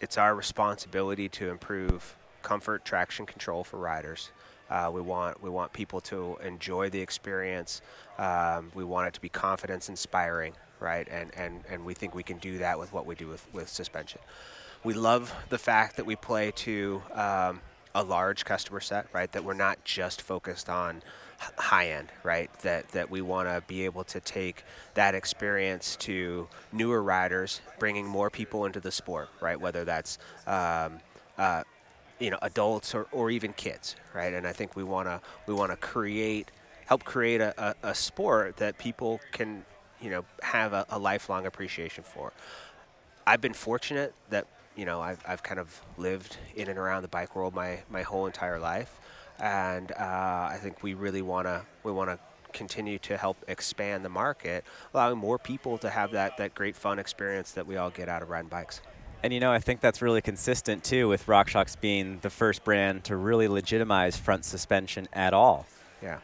it's 0.02 0.18
our 0.18 0.36
responsibility 0.36 1.30
to 1.30 1.50
improve 1.50 2.16
comfort, 2.42 2.86
traction 2.86 3.26
control 3.26 3.64
for 3.64 3.78
riders. 3.78 4.32
Uh, 4.70 4.92
we 4.94 5.02
want 5.02 5.42
we 5.42 5.50
want 5.50 5.74
people 5.74 6.00
to 6.00 6.38
enjoy 6.44 6.90
the 6.90 7.02
experience. 7.02 7.82
Um, 8.18 8.72
we 8.76 8.84
want 8.84 9.08
it 9.08 9.14
to 9.16 9.22
be 9.22 9.30
confidence 9.30 9.90
inspiring, 9.90 10.54
right? 10.80 11.08
And, 11.10 11.32
and 11.36 11.64
and 11.70 11.86
we 11.86 11.94
think 11.94 12.14
we 12.14 12.24
can 12.24 12.38
do 12.38 12.60
that 12.60 12.78
with 12.78 12.94
what 12.94 13.06
we 13.06 13.16
do 13.16 13.28
with, 13.28 13.48
with 13.52 13.68
suspension. 13.68 14.22
We 14.84 14.94
love 14.94 15.34
the 15.50 15.58
fact 15.58 15.98
that 15.98 16.06
we 16.06 16.16
play 16.16 16.52
to 16.52 17.02
um, 17.14 17.62
a 17.96 18.04
large 18.04 18.46
customer 18.46 18.80
set, 18.80 19.08
right? 19.12 19.32
That 19.32 19.44
we're 19.44 19.54
not 19.54 19.84
just 19.84 20.22
focused 20.22 20.70
on 20.70 21.02
high 21.58 21.90
end, 21.90 22.10
right? 22.24 22.52
That 22.60 22.90
that 22.90 23.10
we 23.10 23.22
want 23.22 23.50
to 23.50 23.64
be 23.68 23.86
able 23.86 24.04
to 24.06 24.20
take 24.20 24.64
that 24.94 25.16
experience 25.16 25.96
to 25.98 26.48
newer 26.72 27.02
riders, 27.02 27.62
bringing 27.80 28.06
more 28.06 28.30
people 28.30 28.66
into 28.66 28.80
the 28.80 28.92
sport, 28.92 29.30
right? 29.42 29.60
Whether 29.60 29.84
that's 29.84 30.20
um, 30.46 31.00
uh, 31.38 31.64
you 32.20 32.30
know 32.30 32.38
adults 32.42 32.94
or, 32.94 33.08
or 33.12 33.32
even 33.32 33.54
kids, 33.54 33.96
right? 34.14 34.34
And 34.34 34.46
I 34.46 34.54
think 34.54 34.76
we 34.76 34.84
want 34.84 35.08
to 35.08 35.22
we 35.48 35.54
want 35.54 35.72
to 35.72 35.78
create 35.78 36.52
help 36.86 37.04
create 37.04 37.40
a, 37.40 37.54
a, 37.84 37.90
a, 37.90 37.96
sport 37.96 38.58
that 38.58 38.78
people 38.80 39.20
can 39.32 39.64
you 40.02 40.10
know 40.10 40.26
have 40.42 40.74
a, 40.74 40.86
a 40.90 41.00
lifelong 41.00 41.46
appreciation 41.46 42.04
for. 42.04 42.34
I've 43.28 43.42
been 43.42 43.54
fortunate 43.54 44.14
that 44.30 44.48
you 44.76 44.86
know 44.86 45.00
I've, 45.02 45.24
I've 45.28 45.44
kind 45.44 45.60
of 45.60 45.82
lived 45.98 46.38
in 46.56 46.68
and 46.68 46.78
around 46.78 47.04
the 47.04 47.08
bike 47.08 47.36
world 47.36 47.54
my, 47.54 47.84
my 47.90 48.02
whole 48.02 48.26
entire 48.26 48.60
life, 48.60 49.00
and 49.40 49.92
uh, 49.92 50.50
I 50.52 50.58
think 50.62 50.84
we 50.84 50.94
really 50.94 51.22
want 51.22 51.48
to 51.48 51.62
we 51.84 51.92
want 51.92 52.10
to 52.10 52.20
continue 52.52 52.98
to 52.98 53.16
help 53.16 53.38
expand 53.48 54.04
the 54.04 54.10
market, 54.10 54.66
allowing 54.94 55.20
more 55.20 55.38
people 55.38 55.78
to 55.78 55.90
have 55.90 56.12
that 56.12 56.38
that 56.38 56.56
great 56.56 56.76
fun 56.76 57.00
experience 57.00 57.52
that 57.52 57.68
we 57.68 57.78
all 57.78 57.92
get 57.92 58.10
out 58.10 58.22
of 58.22 58.30
riding 58.30 58.50
bikes. 58.50 58.82
And 59.22 59.34
you 59.34 59.40
know, 59.40 59.52
I 59.52 59.60
think 59.60 59.82
that's 59.82 60.02
really 60.02 60.22
consistent 60.22 60.84
too 60.84 61.08
with 61.08 61.26
RockShox 61.26 61.80
being 61.80 62.20
the 62.22 62.30
first 62.30 62.64
brand 62.64 63.04
to 63.06 63.16
really 63.16 63.48
legitimize 63.48 64.18
front 64.18 64.46
suspension 64.46 65.08
at 65.12 65.34
all. 65.34 65.66
Yeah, 66.02 66.20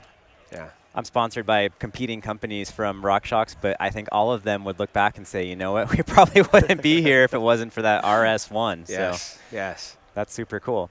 yeah. 0.52 0.70
I'm 0.94 1.04
sponsored 1.04 1.46
by 1.46 1.70
competing 1.78 2.22
companies 2.22 2.72
from 2.72 3.02
RockShox, 3.04 3.58
but 3.60 3.75
I 3.82 3.90
think 3.90 4.08
all 4.14 4.32
of 4.32 4.44
them 4.44 4.64
would 4.64 4.80
look 4.80 4.94
back 4.94 5.18
and 5.18 5.28
say, 5.28 5.46
you 5.46 5.58
know 5.58 5.74
what, 5.74 5.92
we 5.98 6.04
probably 6.04 6.42
wouldn't 6.54 6.82
be 6.82 7.02
here 7.02 7.24
if 7.24 7.34
it 7.34 7.42
wasn't 7.42 7.74
for 7.74 7.82
that 7.82 8.04
RS1. 8.06 8.90
Yes, 8.90 9.34
so 9.34 9.40
yes. 9.52 9.98
That's 10.14 10.34
super 10.34 10.62
cool. 10.62 10.90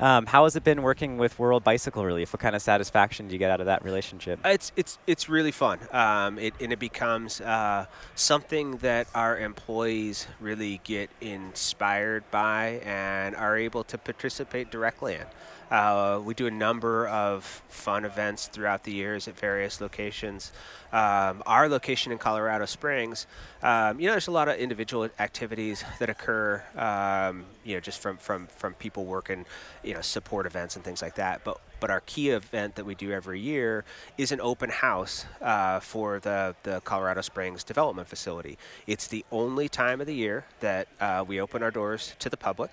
Um, 0.00 0.24
how 0.24 0.44
has 0.44 0.56
it 0.56 0.64
been 0.64 0.80
working 0.80 1.18
with 1.18 1.38
World 1.38 1.62
Bicycle 1.62 2.06
Relief? 2.06 2.32
What 2.32 2.40
kind 2.40 2.56
of 2.56 2.62
satisfaction 2.62 3.28
do 3.28 3.34
you 3.34 3.38
get 3.38 3.50
out 3.50 3.60
of 3.60 3.66
that 3.66 3.84
relationship? 3.84 4.40
It's 4.46 4.72
it's 4.74 4.98
it's 5.06 5.28
really 5.28 5.52
fun, 5.52 5.78
um, 5.92 6.38
it, 6.38 6.54
and 6.58 6.72
it 6.72 6.78
becomes 6.78 7.42
uh, 7.42 7.84
something 8.14 8.78
that 8.78 9.08
our 9.14 9.38
employees 9.38 10.26
really 10.40 10.80
get 10.84 11.10
inspired 11.20 12.24
by 12.30 12.80
and 12.82 13.36
are 13.36 13.58
able 13.58 13.84
to 13.84 13.98
participate 13.98 14.70
directly 14.70 15.16
in. 15.16 15.26
Uh, 15.70 16.20
we 16.24 16.34
do 16.34 16.46
a 16.46 16.50
number 16.50 17.06
of 17.08 17.44
fun 17.68 18.04
events 18.04 18.48
throughout 18.48 18.84
the 18.84 18.92
years 18.92 19.28
at 19.28 19.38
various 19.38 19.80
locations. 19.80 20.52
Um, 20.92 21.42
our 21.46 21.68
location 21.68 22.10
in 22.10 22.18
Colorado 22.18 22.66
Springs, 22.66 23.26
um, 23.62 24.00
you 24.00 24.06
know, 24.06 24.12
there's 24.12 24.26
a 24.26 24.32
lot 24.32 24.48
of 24.48 24.56
individual 24.56 25.08
activities 25.18 25.84
that 26.00 26.10
occur, 26.10 26.62
um, 26.76 27.44
you 27.64 27.74
know, 27.74 27.80
just 27.80 28.00
from, 28.00 28.16
from, 28.16 28.48
from 28.48 28.74
people 28.74 29.04
working, 29.04 29.46
you 29.84 29.94
know, 29.94 30.00
support 30.00 30.46
events 30.46 30.74
and 30.74 30.84
things 30.84 31.02
like 31.02 31.14
that. 31.14 31.44
But 31.44 31.60
but 31.80 31.90
our 31.90 32.00
key 32.00 32.28
event 32.28 32.74
that 32.76 32.84
we 32.84 32.94
do 32.94 33.10
every 33.10 33.40
year 33.40 33.84
is 34.18 34.32
an 34.32 34.40
open 34.40 34.70
house 34.70 35.24
uh, 35.40 35.80
for 35.80 36.20
the, 36.20 36.54
the 36.62 36.80
Colorado 36.82 37.22
Springs 37.22 37.64
development 37.64 38.06
facility. 38.06 38.58
It's 38.86 39.08
the 39.08 39.24
only 39.32 39.68
time 39.68 40.00
of 40.00 40.06
the 40.06 40.14
year 40.14 40.44
that 40.60 40.88
uh, 41.00 41.24
we 41.26 41.40
open 41.40 41.62
our 41.62 41.70
doors 41.70 42.14
to 42.18 42.28
the 42.28 42.36
public. 42.36 42.72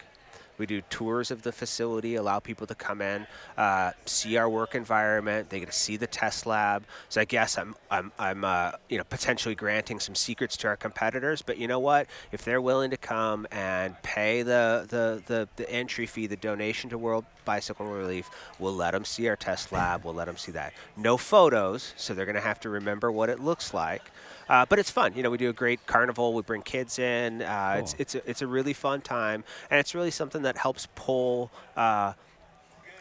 We 0.57 0.65
do 0.65 0.81
tours 0.81 1.31
of 1.31 1.43
the 1.43 1.51
facility, 1.51 2.15
allow 2.15 2.39
people 2.39 2.67
to 2.67 2.75
come 2.75 3.01
in, 3.01 3.27
uh, 3.57 3.91
see 4.05 4.37
our 4.37 4.49
work 4.49 4.75
environment. 4.75 5.49
They 5.49 5.59
get 5.59 5.67
to 5.67 5.77
see 5.77 5.97
the 5.97 6.07
test 6.07 6.45
lab. 6.45 6.83
So 7.09 7.21
I 7.21 7.25
guess 7.25 7.57
I'm 7.57 7.75
I'm, 7.91 8.11
I'm 8.17 8.43
uh, 8.43 8.71
you 8.89 8.97
know 8.97 9.03
potentially 9.03 9.55
granting 9.55 9.99
some 9.99 10.15
secrets 10.15 10.57
to 10.57 10.67
our 10.67 10.77
competitors. 10.77 11.41
But 11.41 11.57
you 11.57 11.67
know 11.67 11.79
what? 11.79 12.08
If 12.32 12.43
they're 12.43 12.62
willing 12.62 12.91
to 12.91 12.97
come 12.97 13.47
and 13.51 14.01
pay 14.03 14.41
the 14.43 14.86
the, 14.88 15.21
the, 15.25 15.47
the 15.55 15.69
entry 15.69 16.05
fee, 16.05 16.27
the 16.27 16.36
donation 16.36 16.89
to 16.89 16.97
World 16.97 17.25
Bicycle 17.45 17.86
Relief, 17.86 18.29
we'll 18.60 18.75
let 18.75 18.91
them 18.91 19.05
see 19.05 19.27
our 19.29 19.36
test 19.36 19.71
lab. 19.71 20.03
We'll 20.03 20.13
let 20.13 20.25
them 20.25 20.38
see 20.38 20.51
that. 20.53 20.73
No 20.95 21.17
photos, 21.17 21.93
so 21.97 22.13
they're 22.13 22.25
going 22.25 22.36
to 22.36 22.41
have 22.41 22.60
to 22.62 22.69
remember 22.69 23.12
what 23.12 23.29
it 23.29 23.39
looks 23.39 23.73
like. 23.73 24.12
Uh, 24.49 24.65
but 24.67 24.79
it's 24.79 24.91
fun. 24.91 25.13
You 25.15 25.23
know, 25.23 25.29
we 25.29 25.38
do 25.38 25.49
a 25.49 25.53
great 25.53 25.86
carnival. 25.86 26.33
We 26.33 26.41
bring 26.41 26.62
kids 26.62 26.99
in. 26.99 27.41
Uh, 27.41 27.73
cool. 27.73 27.83
It's 27.83 27.95
it's 27.97 28.15
a, 28.15 28.29
it's 28.29 28.41
a 28.41 28.47
really 28.47 28.73
fun 28.73 29.01
time, 29.01 29.43
and 29.69 29.79
it's 29.79 29.93
really 29.93 30.12
something 30.12 30.43
that 30.43 30.57
helps 30.57 30.88
pull. 30.95 31.51
Uh, 31.75 32.13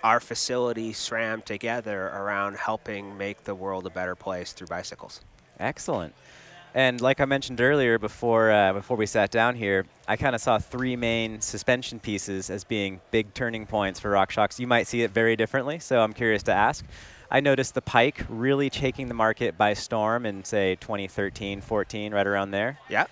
our 0.04 0.20
facility 0.20 0.92
SRAM 0.92 1.44
together 1.44 2.06
around 2.08 2.56
helping 2.56 3.18
make 3.18 3.42
the 3.42 3.54
world 3.56 3.86
a 3.86 3.90
better 3.90 4.14
place 4.14 4.52
through 4.52 4.68
bicycles. 4.68 5.20
Excellent. 5.58 6.14
And 6.74 7.00
like 7.00 7.20
I 7.20 7.24
mentioned 7.24 7.60
earlier, 7.60 7.98
before 7.98 8.52
uh, 8.52 8.74
before 8.74 8.98
we 8.98 9.06
sat 9.06 9.30
down 9.30 9.56
here, 9.56 9.86
I 10.06 10.16
kind 10.16 10.34
of 10.34 10.42
saw 10.42 10.58
three 10.58 10.94
main 10.94 11.40
suspension 11.40 11.98
pieces 11.98 12.50
as 12.50 12.64
being 12.64 13.00
big 13.10 13.32
turning 13.32 13.66
points 13.66 13.98
for 13.98 14.12
RockShox. 14.12 14.60
You 14.60 14.66
might 14.66 14.86
see 14.86 15.02
it 15.02 15.10
very 15.10 15.36
differently, 15.36 15.78
so 15.78 16.00
I'm 16.00 16.12
curious 16.12 16.42
to 16.44 16.52
ask. 16.52 16.84
I 17.30 17.40
noticed 17.40 17.74
the 17.74 17.82
Pike 17.82 18.24
really 18.28 18.70
taking 18.70 19.08
the 19.08 19.14
market 19.14 19.58
by 19.58 19.74
storm 19.74 20.26
in, 20.26 20.44
say, 20.44 20.76
2013, 20.76 21.60
14, 21.60 22.14
right 22.14 22.26
around 22.26 22.52
there. 22.52 22.78
Yeah. 22.88 23.06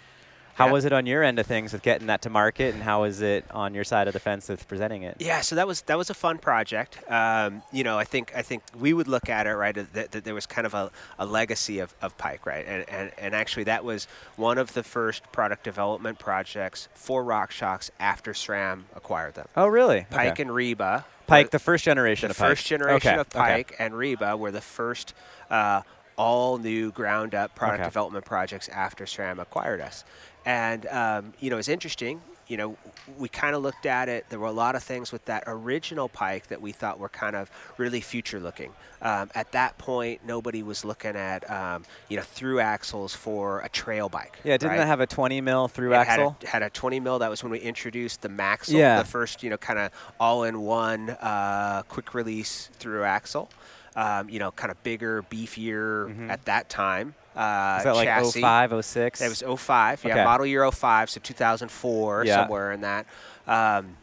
How 0.55 0.67
yeah. 0.67 0.73
was 0.73 0.85
it 0.85 0.93
on 0.93 1.05
your 1.07 1.23
end 1.23 1.39
of 1.39 1.47
things 1.47 1.73
with 1.73 1.83
getting 1.83 2.07
that 2.07 2.23
to 2.23 2.31
market, 2.31 2.75
and 2.75 2.83
how 2.83 3.03
was 3.03 3.21
it 3.21 3.45
on 3.51 3.75
your 3.75 3.85
side 3.85 4.07
of 4.07 4.13
the 4.13 4.21
fence 4.21 4.49
with 4.49 4.67
presenting 4.69 5.03
it? 5.03 5.17
Yeah, 5.19 5.41
so 5.41 5.57
that 5.57 5.67
was 5.67 5.83
that 5.83 5.99
was 5.99 6.11
a 6.11 6.15
fun 6.15 6.39
project. 6.39 6.99
Um, 7.11 7.63
you 7.73 7.83
know, 7.83 7.99
I 7.99 8.05
think 8.05 8.33
I 8.37 8.43
think 8.43 8.63
we 8.79 8.93
would 8.93 9.09
look 9.09 9.29
at 9.29 9.47
it 9.47 9.55
right 9.55 9.75
that, 9.75 10.13
that 10.13 10.25
there 10.25 10.35
was 10.35 10.47
kind 10.47 10.67
of 10.67 10.75
a, 10.75 10.91
a 11.19 11.27
legacy 11.27 11.81
of, 11.81 11.95
of 12.01 12.17
Pike, 12.19 12.47
right, 12.47 12.65
and, 12.67 12.89
and 12.89 13.11
and 13.19 13.35
actually 13.35 13.65
that 13.65 13.85
was 13.85 14.07
one 14.37 14.59
of 14.59 14.75
the 14.75 14.83
first 14.83 15.31
product 15.33 15.65
development 15.65 16.19
projects 16.19 16.89
for 16.95 17.25
RockShox 17.25 17.91
after 17.99 18.33
SRAM 18.33 18.85
acquired 18.95 19.35
them. 19.35 19.49
Oh, 19.57 19.67
really? 19.67 20.07
Pike 20.11 20.33
okay. 20.33 20.43
and 20.43 20.55
Reba 20.55 21.05
Pike, 21.27 21.51
the 21.51 21.59
first 21.59 21.85
generation 21.85 22.29
the 22.29 22.33
of 22.33 22.39
Pike. 22.39 22.49
first 22.51 22.67
generation 22.67 23.13
okay. 23.13 23.21
of 23.21 23.31
Pike 23.31 23.73
okay. 23.73 23.85
and 23.85 23.97
Reba 23.97 24.37
were 24.37 24.51
the 24.51 24.61
first 24.61 25.15
uh, 25.51 25.83
all 26.17 26.59
new 26.59 26.93
ground 26.93 27.35
up 27.35 27.55
product 27.55 27.81
Okay. 27.81 27.89
development 27.89 28.25
projects 28.25 28.69
after 28.69 29.05
SRAM 29.05 29.41
acquired 29.41 29.81
us. 29.81 30.05
And, 30.47 30.87
um, 30.87 31.33
you 31.41 31.51
know, 31.51 31.59
it's 31.59 31.69
interesting. 31.69 32.21
You 32.47 32.59
know, 32.59 32.77
we 33.17 33.31
kind 33.31 33.57
of 33.57 33.63
looked 33.63 33.87
at 33.87 34.11
it. 34.11 34.27
There 34.29 34.39
were 34.39 34.49
a 34.49 34.53
lot 34.53 34.77
of 34.77 34.83
things 34.83 35.11
with 35.13 35.25
that 35.25 35.45
original 35.47 36.11
Pike 36.11 36.49
that 36.49 36.61
we 36.61 36.73
thought 36.73 36.99
were 36.99 37.09
kind 37.09 37.35
of 37.35 37.51
really 37.79 38.03
future 38.03 38.39
looking. 38.39 38.71
Um, 39.01 39.31
at 39.35 39.53
that 39.53 39.79
point, 39.79 40.21
nobody 40.27 40.63
was 40.63 40.85
looking 40.85 41.17
at, 41.17 41.51
um, 41.51 41.85
you 42.11 42.19
know, 42.19 42.23
through 42.23 42.61
axles 42.61 43.15
for 43.15 43.61
a 43.61 43.71
trail 43.71 44.11
bike. 44.11 44.39
Yeah, 44.45 44.59
didn't 44.59 44.73
right? 44.73 44.77
that 44.79 44.87
have 44.87 45.01
a 45.01 45.07
20 45.07 45.41
mil 45.41 45.69
through 45.69 45.95
It 45.95 45.97
axle? 45.97 46.37
Had 46.41 46.49
a, 46.49 46.51
had 46.51 46.63
a 46.65 46.71
20 46.71 47.01
mil. 47.01 47.19
That 47.21 47.31
was 47.31 47.43
when 47.43 47.51
we 47.51 47.61
introduced 47.61 48.21
the 48.21 48.29
Maxle, 48.29 48.75
Yeah. 48.75 48.99
the 48.99 49.09
first, 49.09 49.43
you 49.43 49.49
know, 49.49 49.57
kind 49.57 49.79
of 49.79 49.91
all-in-one 50.21 51.11
uh, 51.11 51.83
quick 51.89 52.13
release 52.13 52.69
through 52.75 53.05
axle. 53.05 53.49
Um, 53.97 54.29
you 54.29 54.39
know, 54.39 54.51
kind 54.51 54.71
of 54.71 54.83
bigger, 54.83 55.23
beefier 55.23 56.29
at 56.29 56.45
that 56.47 56.69
time. 56.69 57.15
Uh, 57.37 57.77
Is 57.79 57.85
that 57.85 57.95
like 57.95 58.07
chassis. 58.07 58.41
05, 58.41 58.85
06? 58.85 59.21
It 59.21 59.29
was 59.29 59.43
05, 59.61 60.05
yeah, 60.05 60.13
Okay. 60.15 60.25
model 60.25 60.47
year 60.47 60.65
05, 60.71 61.11
so 61.11 61.21
2004, 61.21 62.25
Yeah. 62.25 62.43
somewhere 62.43 62.73
in 62.73 62.83
that. 62.83 63.07
Um, 63.47 63.97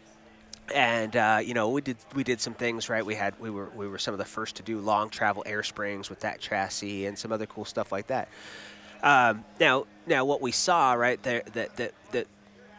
and 0.74 1.16
uh, 1.16 1.40
you 1.44 1.54
know, 1.54 1.70
we 1.70 1.82
did 1.82 1.98
we 2.14 2.24
did 2.24 2.40
some 2.40 2.54
things 2.54 2.90
right. 2.90 3.06
We 3.06 3.16
had 3.16 3.38
we 3.40 3.50
were 3.50 3.70
we 3.76 3.88
were 3.88 3.98
some 3.98 4.14
of 4.14 4.18
the 4.20 4.26
first 4.26 4.56
to 4.58 4.64
do 4.64 4.80
long 4.80 5.10
travel 5.10 5.44
air 5.46 5.64
springs 5.64 6.10
with 6.10 6.22
that 6.22 6.40
chassis 6.40 7.06
and 7.06 7.18
some 7.18 7.32
other 7.32 7.46
cool 7.46 7.66
stuff 7.66 7.92
like 7.92 8.08
that. 8.08 8.30
Um, 9.04 9.44
now, 9.60 9.86
now 10.06 10.24
what 10.26 10.42
we 10.42 10.52
saw 10.52 10.94
right 10.94 11.22
there 11.24 11.42
that 11.54 11.76
that 11.78 11.94
that 12.12 12.28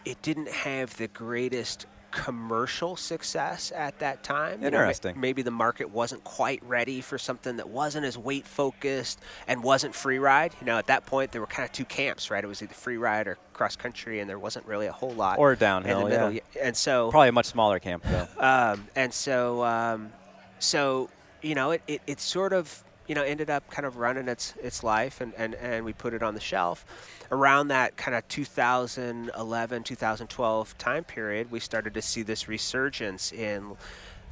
it 0.05 0.23
didn't 0.23 0.49
have 0.49 0.97
the 0.97 1.09
greatest 1.09 1.87
commercial 2.13 2.95
success 2.95 3.73
at 3.75 3.99
that 3.99 4.23
time. 4.23 4.63
You 4.63 4.71
know, 4.71 4.79
Interesting. 4.79 5.19
maybe 5.21 5.43
the 5.43 5.51
market 5.51 5.91
wasn't 5.91 6.23
quite 6.23 6.63
ready 6.65 7.01
for 7.01 7.19
something 7.19 7.57
that 7.57 7.69
wasn't 7.69 8.07
as 8.07 8.17
weight 8.17 8.47
focused 8.47 9.19
and 9.49 9.63
wasn't 9.65 9.95
free 9.95 10.19
ride. 10.19 10.55
You 10.61 10.67
know, 10.67 10.79
at 10.79 10.87
that 10.87 11.07
point 11.07 11.33
there 11.33 11.41
were 11.41 11.47
kind 11.49 11.67
of 11.67 11.73
two 11.73 11.85
camps, 11.85 12.31
right? 12.31 12.45
It 12.45 12.47
was 12.47 12.63
either 12.63 12.75
free 12.75 12.97
ride 12.99 13.27
or 13.27 13.39
cross 13.55 13.75
country, 13.75 14.21
and 14.21 14.31
there 14.31 14.39
wasn't 14.39 14.67
really 14.67 14.87
a 14.87 14.93
whole 14.93 15.11
lot 15.13 15.39
Or 15.39 15.55
in 15.55 15.59
downhill, 15.59 16.05
the 16.05 16.09
middle. 16.11 16.31
yeah. 16.33 16.41
And 16.63 16.77
so 16.77 17.11
Probably 17.11 17.29
a 17.29 17.33
much 17.33 17.47
smaller 17.47 17.79
camp, 17.81 18.05
though. 18.05 18.29
um, 18.39 18.87
and 18.95 19.13
so, 19.13 19.65
um, 19.65 20.13
so 20.59 21.09
you 21.43 21.55
know, 21.57 21.73
it, 21.73 21.83
it, 21.89 22.03
it 22.07 22.21
sort 22.21 22.53
of 22.53 22.85
you 23.13 23.15
know 23.15 23.25
ended 23.25 23.51
up 23.51 23.69
kind 23.69 23.85
of 23.85 23.99
running 23.99 24.27
its 24.27 24.55
its 24.63 24.83
life, 24.83 25.21
and, 25.21 25.35
and, 25.37 25.55
and 25.57 25.85
we 25.85 25.93
put 25.93 26.15
it 26.15 26.23
on 26.23 26.33
the 26.33 26.41
shelf. 26.41 26.87
Around 27.31 27.69
that 27.69 27.95
kind 27.99 28.17
of 28.17 28.27
2011, 28.29 29.83
2012 29.83 30.79
time 30.79 31.05
period, 31.05 31.51
we 31.51 31.61
started 31.61 31.93
to 31.93 32.01
see 32.01 32.23
this 32.23 32.49
resurgence 32.49 33.31
in 33.31 33.77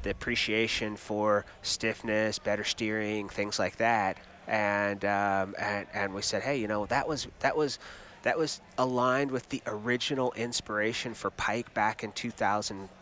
the 0.01 0.09
appreciation 0.09 0.95
for 0.95 1.45
stiffness, 1.61 2.39
better 2.39 2.63
steering, 2.63 3.29
things 3.29 3.59
like 3.59 3.75
that. 3.75 4.17
And, 4.47 5.05
um, 5.05 5.53
and 5.59 5.85
and 5.93 6.15
we 6.15 6.23
said, 6.23 6.41
hey, 6.41 6.57
you 6.57 6.67
know, 6.67 6.87
that 6.87 7.07
was 7.07 7.27
that 7.41 7.55
was 7.55 7.77
that 8.23 8.35
was 8.35 8.61
aligned 8.79 9.29
with 9.29 9.49
the 9.49 9.61
original 9.67 10.31
inspiration 10.31 11.13
for 11.13 11.29
Pike 11.29 11.71
back 11.75 12.03
in 12.03 12.13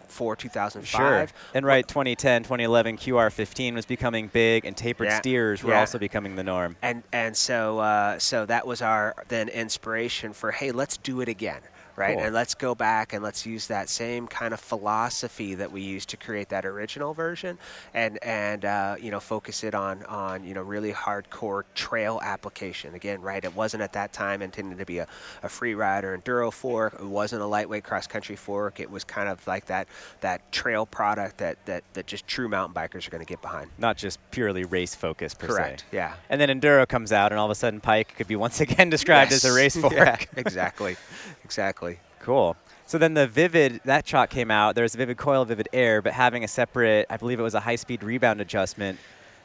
2004, 0.09 0.35
2005. 0.35 1.29
Sure. 1.29 1.35
And 1.53 1.65
right, 1.65 1.87
2010, 1.87 2.43
2011, 2.43 2.97
QR15 2.97 3.75
was 3.75 3.85
becoming 3.85 4.27
big, 4.27 4.65
and 4.65 4.75
tapered 4.75 5.07
yeah, 5.07 5.19
steers 5.19 5.63
were 5.63 5.71
yeah. 5.71 5.79
also 5.79 5.99
becoming 5.99 6.35
the 6.35 6.43
norm. 6.43 6.75
And 6.81 7.03
and 7.11 7.35
so 7.35 7.79
uh, 7.79 8.19
so 8.19 8.45
that 8.45 8.65
was 8.65 8.81
our 8.81 9.15
then 9.27 9.49
inspiration 9.49 10.33
for 10.33 10.51
hey, 10.51 10.71
let's 10.71 10.97
do 10.97 11.21
it 11.21 11.29
again 11.29 11.61
right? 11.99 12.15
Cool. 12.15 12.25
And 12.25 12.33
let's 12.33 12.55
go 12.55 12.73
back 12.73 13.13
and 13.13 13.21
let's 13.23 13.45
use 13.45 13.67
that 13.67 13.89
same 13.89 14.27
kind 14.27 14.53
of 14.53 14.59
philosophy 14.59 15.53
that 15.55 15.71
we 15.71 15.81
used 15.81 16.09
to 16.09 16.17
create 16.17 16.49
that 16.49 16.65
original 16.65 17.13
version, 17.13 17.57
and 17.93 18.17
and 18.23 18.65
uh, 18.65 18.95
you 18.99 19.11
know 19.11 19.19
focus 19.19 19.63
it 19.63 19.75
on 19.75 20.03
on 20.05 20.43
you 20.43 20.53
know 20.53 20.61
really 20.61 20.93
hardcore 20.93 21.63
trail 21.75 22.19
application. 22.23 22.95
Again, 22.95 23.21
right? 23.21 23.43
It 23.43 23.55
wasn't 23.55 23.83
at 23.83 23.93
that 23.93 24.13
time 24.13 24.41
intended 24.41 24.79
to 24.79 24.85
be 24.85 24.99
a, 24.99 25.07
a 25.43 25.49
free 25.49 25.75
rider 25.75 26.17
enduro 26.17 26.51
fork. 26.51 26.93
It 26.93 27.05
wasn't 27.05 27.41
a 27.41 27.45
lightweight 27.45 27.83
cross 27.83 28.07
country 28.07 28.35
fork. 28.35 28.79
It 28.79 28.89
was 28.89 29.03
kind 29.03 29.29
of 29.29 29.45
like 29.45 29.65
that 29.65 29.87
that 30.21 30.51
trail 30.51 30.85
product 30.85 31.37
that 31.39 31.63
that 31.65 31.83
that 31.93 32.07
just 32.07 32.25
true 32.25 32.47
mountain 32.47 32.73
bikers 32.73 33.07
are 33.07 33.11
going 33.11 33.25
to 33.25 33.29
get 33.29 33.41
behind. 33.41 33.69
Not 33.77 33.97
just 33.97 34.19
purely 34.31 34.63
race 34.63 34.95
focused 34.95 35.37
per 35.39 35.47
Correct. 35.47 35.81
se. 35.81 35.85
Yeah. 35.91 36.13
And 36.29 36.39
then 36.39 36.49
enduro 36.49 36.87
comes 36.87 37.11
out, 37.11 37.31
and 37.31 37.39
all 37.39 37.45
of 37.45 37.51
a 37.51 37.55
sudden 37.55 37.81
Pike 37.81 38.15
could 38.15 38.27
be 38.27 38.35
once 38.35 38.61
again 38.65 38.89
described 38.89 39.31
yes. 39.31 39.43
as 39.43 39.51
a 39.51 39.53
race 39.53 39.75
fork. 39.81 39.93
yeah, 39.93 40.17
exactly. 40.35 40.95
Exactly. 41.49 41.88
Cool. 42.19 42.55
So 42.85 42.97
then 42.97 43.13
the 43.13 43.27
Vivid, 43.27 43.81
that 43.85 44.05
chalk 44.05 44.29
came 44.29 44.49
out. 44.49 44.75
There 44.75 44.81
There's 44.81 44.95
Vivid 44.95 45.17
Coil, 45.17 45.45
Vivid 45.45 45.69
Air, 45.71 46.01
but 46.01 46.13
having 46.13 46.43
a 46.43 46.47
separate, 46.47 47.05
I 47.09 47.17
believe 47.17 47.39
it 47.39 47.43
was 47.43 47.53
a 47.53 47.59
high 47.59 47.75
speed 47.75 48.03
rebound 48.03 48.41
adjustment. 48.41 48.99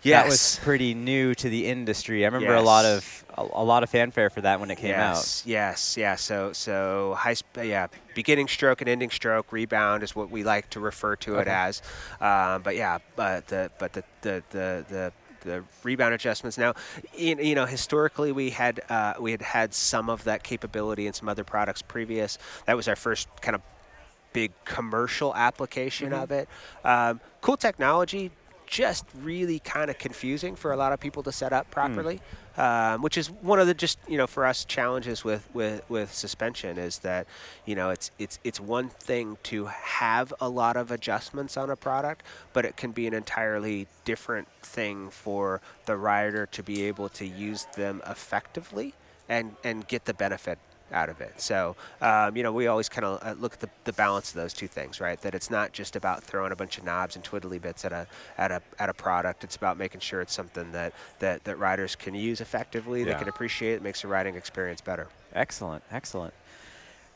Yes. 0.04 0.22
That 0.22 0.30
was 0.30 0.60
pretty 0.62 0.92
new 0.92 1.34
to 1.34 1.48
the 1.48 1.66
industry. 1.66 2.24
I 2.24 2.28
remember 2.28 2.54
yes. 2.54 2.62
a 2.62 2.64
lot 2.64 2.84
of 2.84 3.24
a, 3.36 3.42
a, 3.42 3.64
lot 3.64 3.82
of 3.82 3.90
fanfare 3.90 4.28
for 4.28 4.42
that 4.42 4.60
when 4.60 4.70
it 4.70 4.76
came 4.76 4.90
yes. 4.90 5.00
out. 5.00 5.16
Yes, 5.16 5.44
Yes, 5.46 5.96
yeah. 5.96 6.16
So 6.16 6.52
so 6.52 7.14
high 7.18 7.32
sp- 7.32 7.64
yeah, 7.64 7.86
beginning 8.14 8.48
stroke 8.48 8.82
and 8.82 8.88
ending 8.88 9.10
stroke 9.10 9.50
rebound 9.50 10.02
is 10.02 10.14
what 10.14 10.30
we 10.30 10.44
like 10.44 10.68
to 10.70 10.80
refer 10.80 11.16
to 11.16 11.36
okay. 11.36 11.42
it 11.42 11.48
as. 11.48 11.82
Um, 12.20 12.62
but 12.62 12.76
yeah, 12.76 12.98
but 13.16 13.46
the 13.46 13.70
but 13.78 13.94
the 13.94 14.04
the 14.20 14.42
the, 14.50 14.84
the 14.90 15.12
the 15.44 15.64
rebound 15.82 16.14
adjustments. 16.14 16.58
Now, 16.58 16.74
you 17.16 17.54
know, 17.54 17.66
historically 17.66 18.32
we 18.32 18.50
had 18.50 18.80
uh, 18.88 19.14
we 19.20 19.30
had 19.30 19.42
had 19.42 19.74
some 19.74 20.10
of 20.10 20.24
that 20.24 20.42
capability 20.42 21.06
in 21.06 21.12
some 21.12 21.28
other 21.28 21.44
products 21.44 21.82
previous. 21.82 22.38
That 22.66 22.76
was 22.76 22.88
our 22.88 22.96
first 22.96 23.28
kind 23.40 23.54
of 23.54 23.62
big 24.32 24.52
commercial 24.64 25.34
application 25.34 26.10
mm-hmm. 26.10 26.22
of 26.22 26.30
it. 26.30 26.48
Um, 26.84 27.20
cool 27.40 27.56
technology, 27.56 28.30
just 28.74 29.04
really 29.22 29.60
kind 29.60 29.88
of 29.88 29.98
confusing 29.98 30.56
for 30.56 30.72
a 30.72 30.76
lot 30.76 30.92
of 30.92 30.98
people 30.98 31.22
to 31.22 31.30
set 31.30 31.52
up 31.52 31.70
properly. 31.70 32.16
Mm 32.16 32.20
um, 32.56 33.02
which 33.02 33.18
is 33.18 33.30
one 33.30 33.58
of 33.58 33.66
the 33.66 33.74
just 33.74 33.98
you 34.08 34.16
know 34.16 34.26
for 34.26 34.46
us 34.46 34.64
challenges 34.64 35.24
with, 35.24 35.48
with, 35.52 35.82
with 35.90 36.12
suspension 36.14 36.78
is 36.78 37.00
that 37.00 37.26
you 37.66 37.74
know 37.74 37.90
it's 37.90 38.10
it's 38.18 38.38
it's 38.44 38.60
one 38.60 38.88
thing 38.88 39.36
to 39.44 39.66
have 39.66 40.32
a 40.40 40.48
lot 40.48 40.76
of 40.76 40.90
adjustments 40.90 41.56
on 41.56 41.68
a 41.70 41.76
product, 41.76 42.22
but 42.52 42.64
it 42.64 42.76
can 42.76 42.92
be 42.92 43.06
an 43.06 43.14
entirely 43.14 43.88
different 44.04 44.48
thing 44.62 45.10
for 45.10 45.60
the 45.86 45.96
rider 45.96 46.46
to 46.46 46.62
be 46.62 46.84
able 46.84 47.08
to 47.08 47.26
use 47.26 47.66
them 47.76 48.00
effectively 48.06 48.94
and 49.28 49.56
and 49.64 49.88
get 49.88 50.04
the 50.04 50.14
benefit 50.14 50.58
out 50.94 51.08
of 51.08 51.20
it. 51.20 51.40
So, 51.40 51.76
um, 52.00 52.36
you 52.36 52.42
know, 52.42 52.52
we 52.52 52.66
always 52.66 52.88
kind 52.88 53.04
of 53.04 53.22
uh, 53.22 53.34
look 53.38 53.54
at 53.54 53.60
the, 53.60 53.68
the 53.84 53.92
balance 53.92 54.30
of 54.30 54.36
those 54.36 54.54
two 54.54 54.68
things, 54.68 55.00
right? 55.00 55.20
That 55.20 55.34
it's 55.34 55.50
not 55.50 55.72
just 55.72 55.96
about 55.96 56.22
throwing 56.22 56.52
a 56.52 56.56
bunch 56.56 56.78
of 56.78 56.84
knobs 56.84 57.16
and 57.16 57.24
twiddly 57.24 57.60
bits 57.60 57.84
at 57.84 57.92
a 57.92 58.06
at 58.38 58.50
a 58.50 58.62
at 58.78 58.88
a 58.88 58.94
product. 58.94 59.44
It's 59.44 59.56
about 59.56 59.76
making 59.76 60.00
sure 60.00 60.20
it's 60.20 60.32
something 60.32 60.72
that 60.72 60.94
that, 61.18 61.44
that 61.44 61.58
riders 61.58 61.96
can 61.96 62.14
use 62.14 62.40
effectively, 62.40 63.00
yeah. 63.00 63.12
they 63.12 63.18
can 63.18 63.28
appreciate, 63.28 63.74
it 63.74 63.82
makes 63.82 64.02
the 64.02 64.08
riding 64.08 64.36
experience 64.36 64.80
better. 64.80 65.08
Excellent, 65.34 65.82
excellent. 65.90 66.32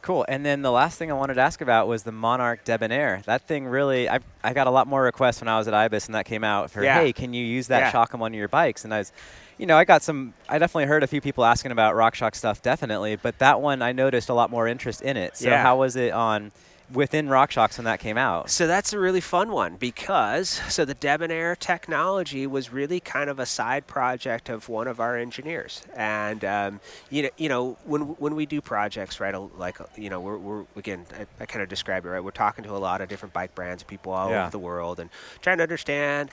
Cool. 0.00 0.24
And 0.28 0.46
then 0.46 0.62
the 0.62 0.70
last 0.70 0.96
thing 0.96 1.10
I 1.10 1.14
wanted 1.14 1.34
to 1.34 1.40
ask 1.40 1.60
about 1.60 1.88
was 1.88 2.04
the 2.04 2.12
Monarch 2.12 2.64
Debonair. 2.64 3.22
That 3.26 3.42
thing 3.48 3.66
really, 3.66 4.08
I, 4.08 4.20
I 4.44 4.52
got 4.52 4.66
a 4.66 4.70
lot 4.70 4.86
more 4.86 5.02
requests 5.02 5.40
when 5.40 5.48
I 5.48 5.58
was 5.58 5.66
at 5.66 5.74
IBIS 5.74 6.06
and 6.06 6.14
that 6.14 6.24
came 6.24 6.44
out 6.44 6.70
for, 6.70 6.84
yeah. 6.84 7.00
hey, 7.00 7.12
can 7.12 7.34
you 7.34 7.44
use 7.44 7.66
that 7.66 7.80
yeah. 7.80 7.90
shock 7.90 8.14
on 8.14 8.20
one 8.20 8.32
of 8.32 8.38
your 8.38 8.48
bikes? 8.48 8.84
And 8.84 8.94
I 8.94 8.98
was, 8.98 9.12
you 9.58 9.66
know, 9.66 9.76
I 9.76 9.84
got 9.84 10.02
some, 10.02 10.34
I 10.48 10.58
definitely 10.58 10.86
heard 10.86 11.02
a 11.02 11.06
few 11.06 11.20
people 11.20 11.44
asking 11.44 11.72
about 11.72 11.94
RockShox 11.94 12.36
stuff, 12.36 12.62
definitely, 12.62 13.16
but 13.16 13.38
that 13.38 13.60
one 13.60 13.82
I 13.82 13.92
noticed 13.92 14.28
a 14.28 14.34
lot 14.34 14.50
more 14.50 14.66
interest 14.68 15.02
in 15.02 15.16
it. 15.16 15.36
So 15.36 15.48
yeah. 15.48 15.62
how 15.62 15.78
was 15.78 15.96
it 15.96 16.12
on 16.12 16.52
within 16.92 17.26
RockShox 17.28 17.76
when 17.76 17.84
that 17.84 18.00
came 18.00 18.16
out? 18.16 18.50
So 18.50 18.66
that's 18.66 18.92
a 18.92 18.98
really 18.98 19.20
fun 19.20 19.50
one 19.50 19.76
because 19.76 20.48
so 20.68 20.84
the 20.84 20.94
Debonair 20.94 21.56
technology 21.56 22.46
was 22.46 22.72
really 22.72 23.00
kind 23.00 23.28
of 23.28 23.38
a 23.38 23.46
side 23.46 23.86
project 23.86 24.48
of 24.48 24.68
one 24.68 24.88
of 24.88 25.00
our 25.00 25.16
engineers, 25.16 25.82
and 25.94 26.44
um, 26.44 26.80
you 27.10 27.24
know, 27.24 27.30
you 27.36 27.48
know, 27.48 27.76
when 27.84 28.02
when 28.02 28.34
we 28.34 28.46
do 28.46 28.60
projects, 28.60 29.20
right, 29.20 29.34
like 29.58 29.78
you 29.96 30.10
know, 30.10 30.20
we're, 30.20 30.38
we're 30.38 30.64
again, 30.76 31.04
I, 31.18 31.26
I 31.40 31.46
kind 31.46 31.62
of 31.62 31.68
described 31.68 32.06
it, 32.06 32.10
right. 32.10 32.22
We're 32.24 32.30
talking 32.30 32.64
to 32.64 32.76
a 32.76 32.78
lot 32.78 33.00
of 33.00 33.08
different 33.08 33.32
bike 33.32 33.54
brands, 33.54 33.82
people 33.82 34.12
all 34.12 34.30
yeah. 34.30 34.42
over 34.42 34.50
the 34.50 34.58
world, 34.58 35.00
and 35.00 35.10
trying 35.42 35.58
to 35.58 35.62
understand. 35.62 36.30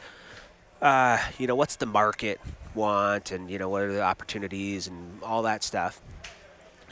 Uh, 0.82 1.18
you 1.38 1.48
know, 1.48 1.56
what's 1.56 1.78
the 1.78 1.86
market 1.86 2.40
want, 2.74 3.32
and 3.32 3.50
you 3.50 3.58
know, 3.58 3.70
what 3.70 3.84
are 3.84 3.94
the 3.94 4.02
opportunities, 4.02 4.88
and 4.88 5.22
all 5.24 5.42
that 5.44 5.64
stuff. 5.64 6.02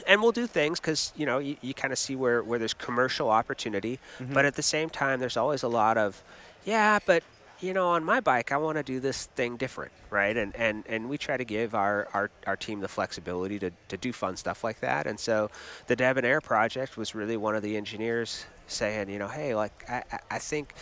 And 0.06 0.20
we'll 0.20 0.32
do 0.32 0.46
things 0.46 0.80
because 0.80 1.12
you 1.16 1.24
know 1.24 1.38
you, 1.38 1.56
you 1.62 1.72
kind 1.72 1.92
of 1.92 1.98
see 1.98 2.16
where, 2.16 2.42
where 2.42 2.58
there's 2.58 2.74
commercial 2.74 3.30
opportunity 3.30 3.98
mm-hmm. 4.18 4.34
but 4.34 4.44
at 4.44 4.54
the 4.54 4.62
same 4.62 4.90
time 4.90 5.18
there's 5.18 5.36
always 5.36 5.62
a 5.62 5.68
lot 5.68 5.96
of 5.96 6.22
yeah 6.66 6.98
but 7.06 7.22
you 7.60 7.72
know 7.72 7.88
on 7.88 8.04
my 8.04 8.20
bike 8.20 8.52
i 8.52 8.56
want 8.58 8.76
to 8.76 8.82
do 8.82 9.00
this 9.00 9.26
thing 9.34 9.56
different 9.56 9.92
right? 10.14 10.36
And 10.36 10.54
and 10.54 10.84
and 10.86 11.08
we 11.10 11.18
try 11.18 11.36
to 11.36 11.44
give 11.44 11.74
our 11.74 12.08
our, 12.14 12.30
our 12.46 12.56
team 12.56 12.80
the 12.80 12.88
flexibility 12.88 13.58
to, 13.58 13.72
to 13.88 13.96
do 13.96 14.12
fun 14.12 14.36
stuff 14.36 14.62
like 14.62 14.80
that. 14.80 15.06
And 15.06 15.18
so 15.18 15.50
the 15.88 15.96
debonair 15.96 16.40
project 16.40 16.96
was 16.96 17.14
really 17.14 17.36
one 17.36 17.56
of 17.56 17.62
the 17.62 17.76
engineers 17.76 18.46
saying 18.66 19.10
you 19.10 19.18
know 19.18 19.28
hey 19.28 19.54
like 19.54 19.84
i 19.90 20.02
i 20.30 20.38
think 20.38 20.72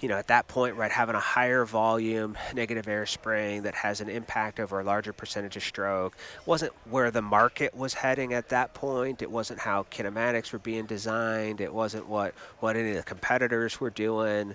you 0.00 0.08
know, 0.08 0.16
at 0.16 0.28
that 0.28 0.46
point, 0.46 0.76
right, 0.76 0.90
having 0.90 1.16
a 1.16 1.20
higher 1.20 1.64
volume 1.64 2.36
negative 2.54 2.86
air 2.86 3.04
spring 3.06 3.62
that 3.62 3.74
has 3.74 4.00
an 4.00 4.08
impact 4.08 4.60
over 4.60 4.78
a 4.78 4.84
larger 4.84 5.12
percentage 5.12 5.56
of 5.56 5.62
stroke 5.62 6.16
wasn't 6.46 6.72
where 6.88 7.10
the 7.10 7.22
market 7.22 7.74
was 7.74 7.94
heading 7.94 8.32
at 8.32 8.48
that 8.50 8.74
point. 8.74 9.22
It 9.22 9.30
wasn't 9.30 9.58
how 9.58 9.84
kinematics 9.90 10.52
were 10.52 10.60
being 10.60 10.86
designed. 10.86 11.60
It 11.60 11.74
wasn't 11.74 12.08
what, 12.08 12.34
what 12.60 12.76
any 12.76 12.90
of 12.90 12.96
the 12.96 13.02
competitors 13.02 13.80
were 13.80 13.90
doing. 13.90 14.54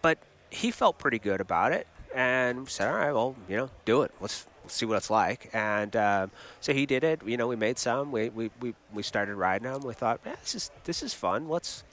But 0.00 0.18
he 0.50 0.70
felt 0.70 0.98
pretty 0.98 1.18
good 1.18 1.40
about 1.40 1.72
it 1.72 1.86
and 2.14 2.68
said, 2.68 2.88
all 2.88 2.94
right, 2.94 3.12
well, 3.12 3.34
you 3.48 3.56
know, 3.56 3.70
do 3.84 4.02
it. 4.02 4.12
Let's 4.20 4.46
see 4.68 4.86
what 4.86 4.96
it's 4.96 5.10
like. 5.10 5.50
And 5.52 5.94
um, 5.96 6.30
so 6.60 6.72
he 6.72 6.86
did 6.86 7.04
it. 7.04 7.20
You 7.26 7.36
know, 7.36 7.48
we 7.48 7.56
made 7.56 7.78
some. 7.78 8.12
We, 8.12 8.28
we, 8.28 8.50
we, 8.60 8.74
we 8.92 9.02
started 9.02 9.34
riding 9.34 9.70
them. 9.70 9.82
We 9.82 9.94
thought, 9.94 10.20
yeah, 10.24 10.36
this 10.40 10.54
is 10.54 10.70
this 10.84 11.02
is 11.02 11.14
fun. 11.14 11.48
Let's 11.48 11.84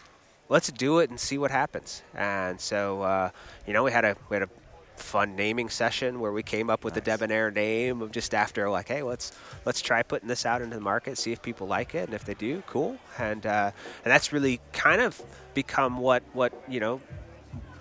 let's 0.50 0.72
do 0.72 1.00
it 1.00 1.10
and 1.10 1.20
see 1.20 1.38
what 1.38 1.52
happens. 1.52 2.02
And 2.14 2.60
so, 2.60 3.02
uh, 3.02 3.30
you 3.66 3.74
know, 3.74 3.84
we 3.84 3.92
had 3.92 4.06
a 4.06 4.16
we 4.30 4.36
had 4.36 4.44
a 4.44 4.50
fun 4.98 5.36
naming 5.36 5.70
session 5.70 6.20
where 6.20 6.32
we 6.32 6.42
came 6.42 6.70
up 6.70 6.84
with 6.84 6.96
nice. 6.96 7.04
the 7.04 7.12
debonair 7.12 7.52
name 7.52 8.02
of 8.02 8.12
just 8.12 8.34
after 8.34 8.70
like, 8.70 8.88
hey, 8.88 9.04
let's 9.04 9.32
let's 9.66 9.82
try 9.82 10.04
putting 10.04 10.28
this 10.28 10.46
out 10.46 10.62
into 10.62 10.76
the 10.76 10.82
market, 10.82 11.18
see 11.18 11.32
if 11.32 11.42
people 11.42 11.68
like 11.68 11.96
it, 11.96 12.06
and 12.06 12.14
if 12.14 12.26
they 12.26 12.34
do, 12.34 12.64
cool. 12.68 12.98
And 13.18 13.46
uh, 13.46 13.72
and 14.04 14.12
that's 14.12 14.32
really 14.32 14.60
kind 14.74 15.02
of 15.02 15.22
become 15.54 15.98
what 15.98 16.24
what 16.34 16.54
you 16.68 16.80
know 16.80 17.02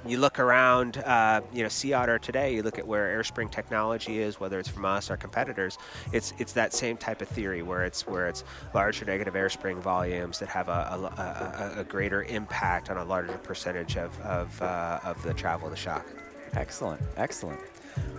you 0.06 0.18
look 0.18 0.38
around, 0.38 0.98
uh, 0.98 1.40
you 1.52 1.62
know, 1.62 1.68
Sea 1.68 1.92
Otter 1.94 2.18
today. 2.18 2.54
You 2.54 2.62
look 2.62 2.78
at 2.78 2.86
where 2.86 3.18
airspring 3.18 3.50
technology 3.50 4.18
is, 4.18 4.38
whether 4.38 4.58
it's 4.58 4.68
from 4.68 4.84
us 4.84 5.10
or 5.10 5.16
competitors. 5.16 5.78
It's 6.12 6.32
it's 6.38 6.52
that 6.52 6.72
same 6.72 6.96
type 6.96 7.22
of 7.22 7.28
theory 7.28 7.62
where 7.62 7.84
it's 7.84 8.06
where 8.06 8.28
it's 8.28 8.44
larger 8.74 9.04
negative 9.04 9.34
airspring 9.34 9.78
volumes 9.78 10.38
that 10.38 10.48
have 10.48 10.68
a, 10.68 10.72
a, 10.72 11.74
a, 11.76 11.80
a 11.80 11.84
greater 11.84 12.24
impact 12.24 12.90
on 12.90 12.96
a 12.98 13.04
larger 13.04 13.38
percentage 13.38 13.96
of 13.96 14.18
of, 14.20 14.60
uh, 14.62 15.00
of 15.04 15.22
the 15.22 15.34
travel 15.34 15.66
of 15.66 15.70
the 15.70 15.76
shock. 15.76 16.06
Excellent, 16.54 17.00
excellent. 17.16 17.60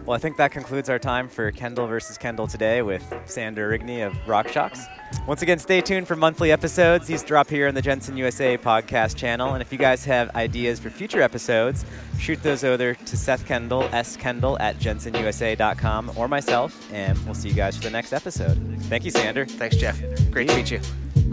Well, 0.06 0.16
I 0.16 0.20
think 0.20 0.38
that 0.38 0.52
concludes 0.52 0.88
our 0.88 1.00
time 1.00 1.28
for 1.28 1.52
Kendall 1.52 1.88
versus 1.88 2.18
Kendall 2.18 2.46
today 2.46 2.84
with 2.84 3.04
Sander 3.26 3.72
Rigney 3.72 4.06
of 4.06 4.14
RockShox. 4.28 4.86
Once 5.28 5.42
again, 5.42 5.58
stay 5.58 5.82
tuned 5.82 6.08
for 6.08 6.16
monthly 6.16 6.52
episodes. 6.52 7.08
These 7.08 7.24
drop 7.24 7.50
here 7.50 7.68
on 7.68 7.74
the 7.74 7.82
Jensen 7.82 8.16
USA 8.16 8.56
podcast 8.56 9.16
channel. 9.16 9.54
And 9.54 9.64
if 9.64 9.72
you 9.72 9.80
guys 9.80 10.06
have 10.06 10.30
ideas 10.36 10.80
for 10.80 10.92
future 10.92 11.22
episodes, 11.22 11.86
shoot 12.20 12.42
those 12.44 12.64
over 12.64 12.94
to 12.94 13.18
Seth 13.18 13.48
Kendall, 13.48 13.90
S. 13.92 14.16
Kendall 14.16 14.60
at 14.60 14.78
jensenusa.com 14.78 16.12
or 16.16 16.28
myself, 16.28 16.88
and 16.94 17.18
we'll 17.26 17.34
see 17.34 17.50
you 17.50 17.56
guys 17.56 17.76
for 17.76 17.84
the 17.84 17.90
next 17.90 18.14
episode. 18.14 18.58
Thank 18.84 19.06
you, 19.06 19.12
Sander. 19.12 19.46
Thanks, 19.48 19.76
Jeff. 19.78 20.00
Great 20.30 20.50
to 20.50 20.56
meet 20.56 20.70
you. 20.70 20.82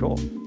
Cool. 0.01 0.42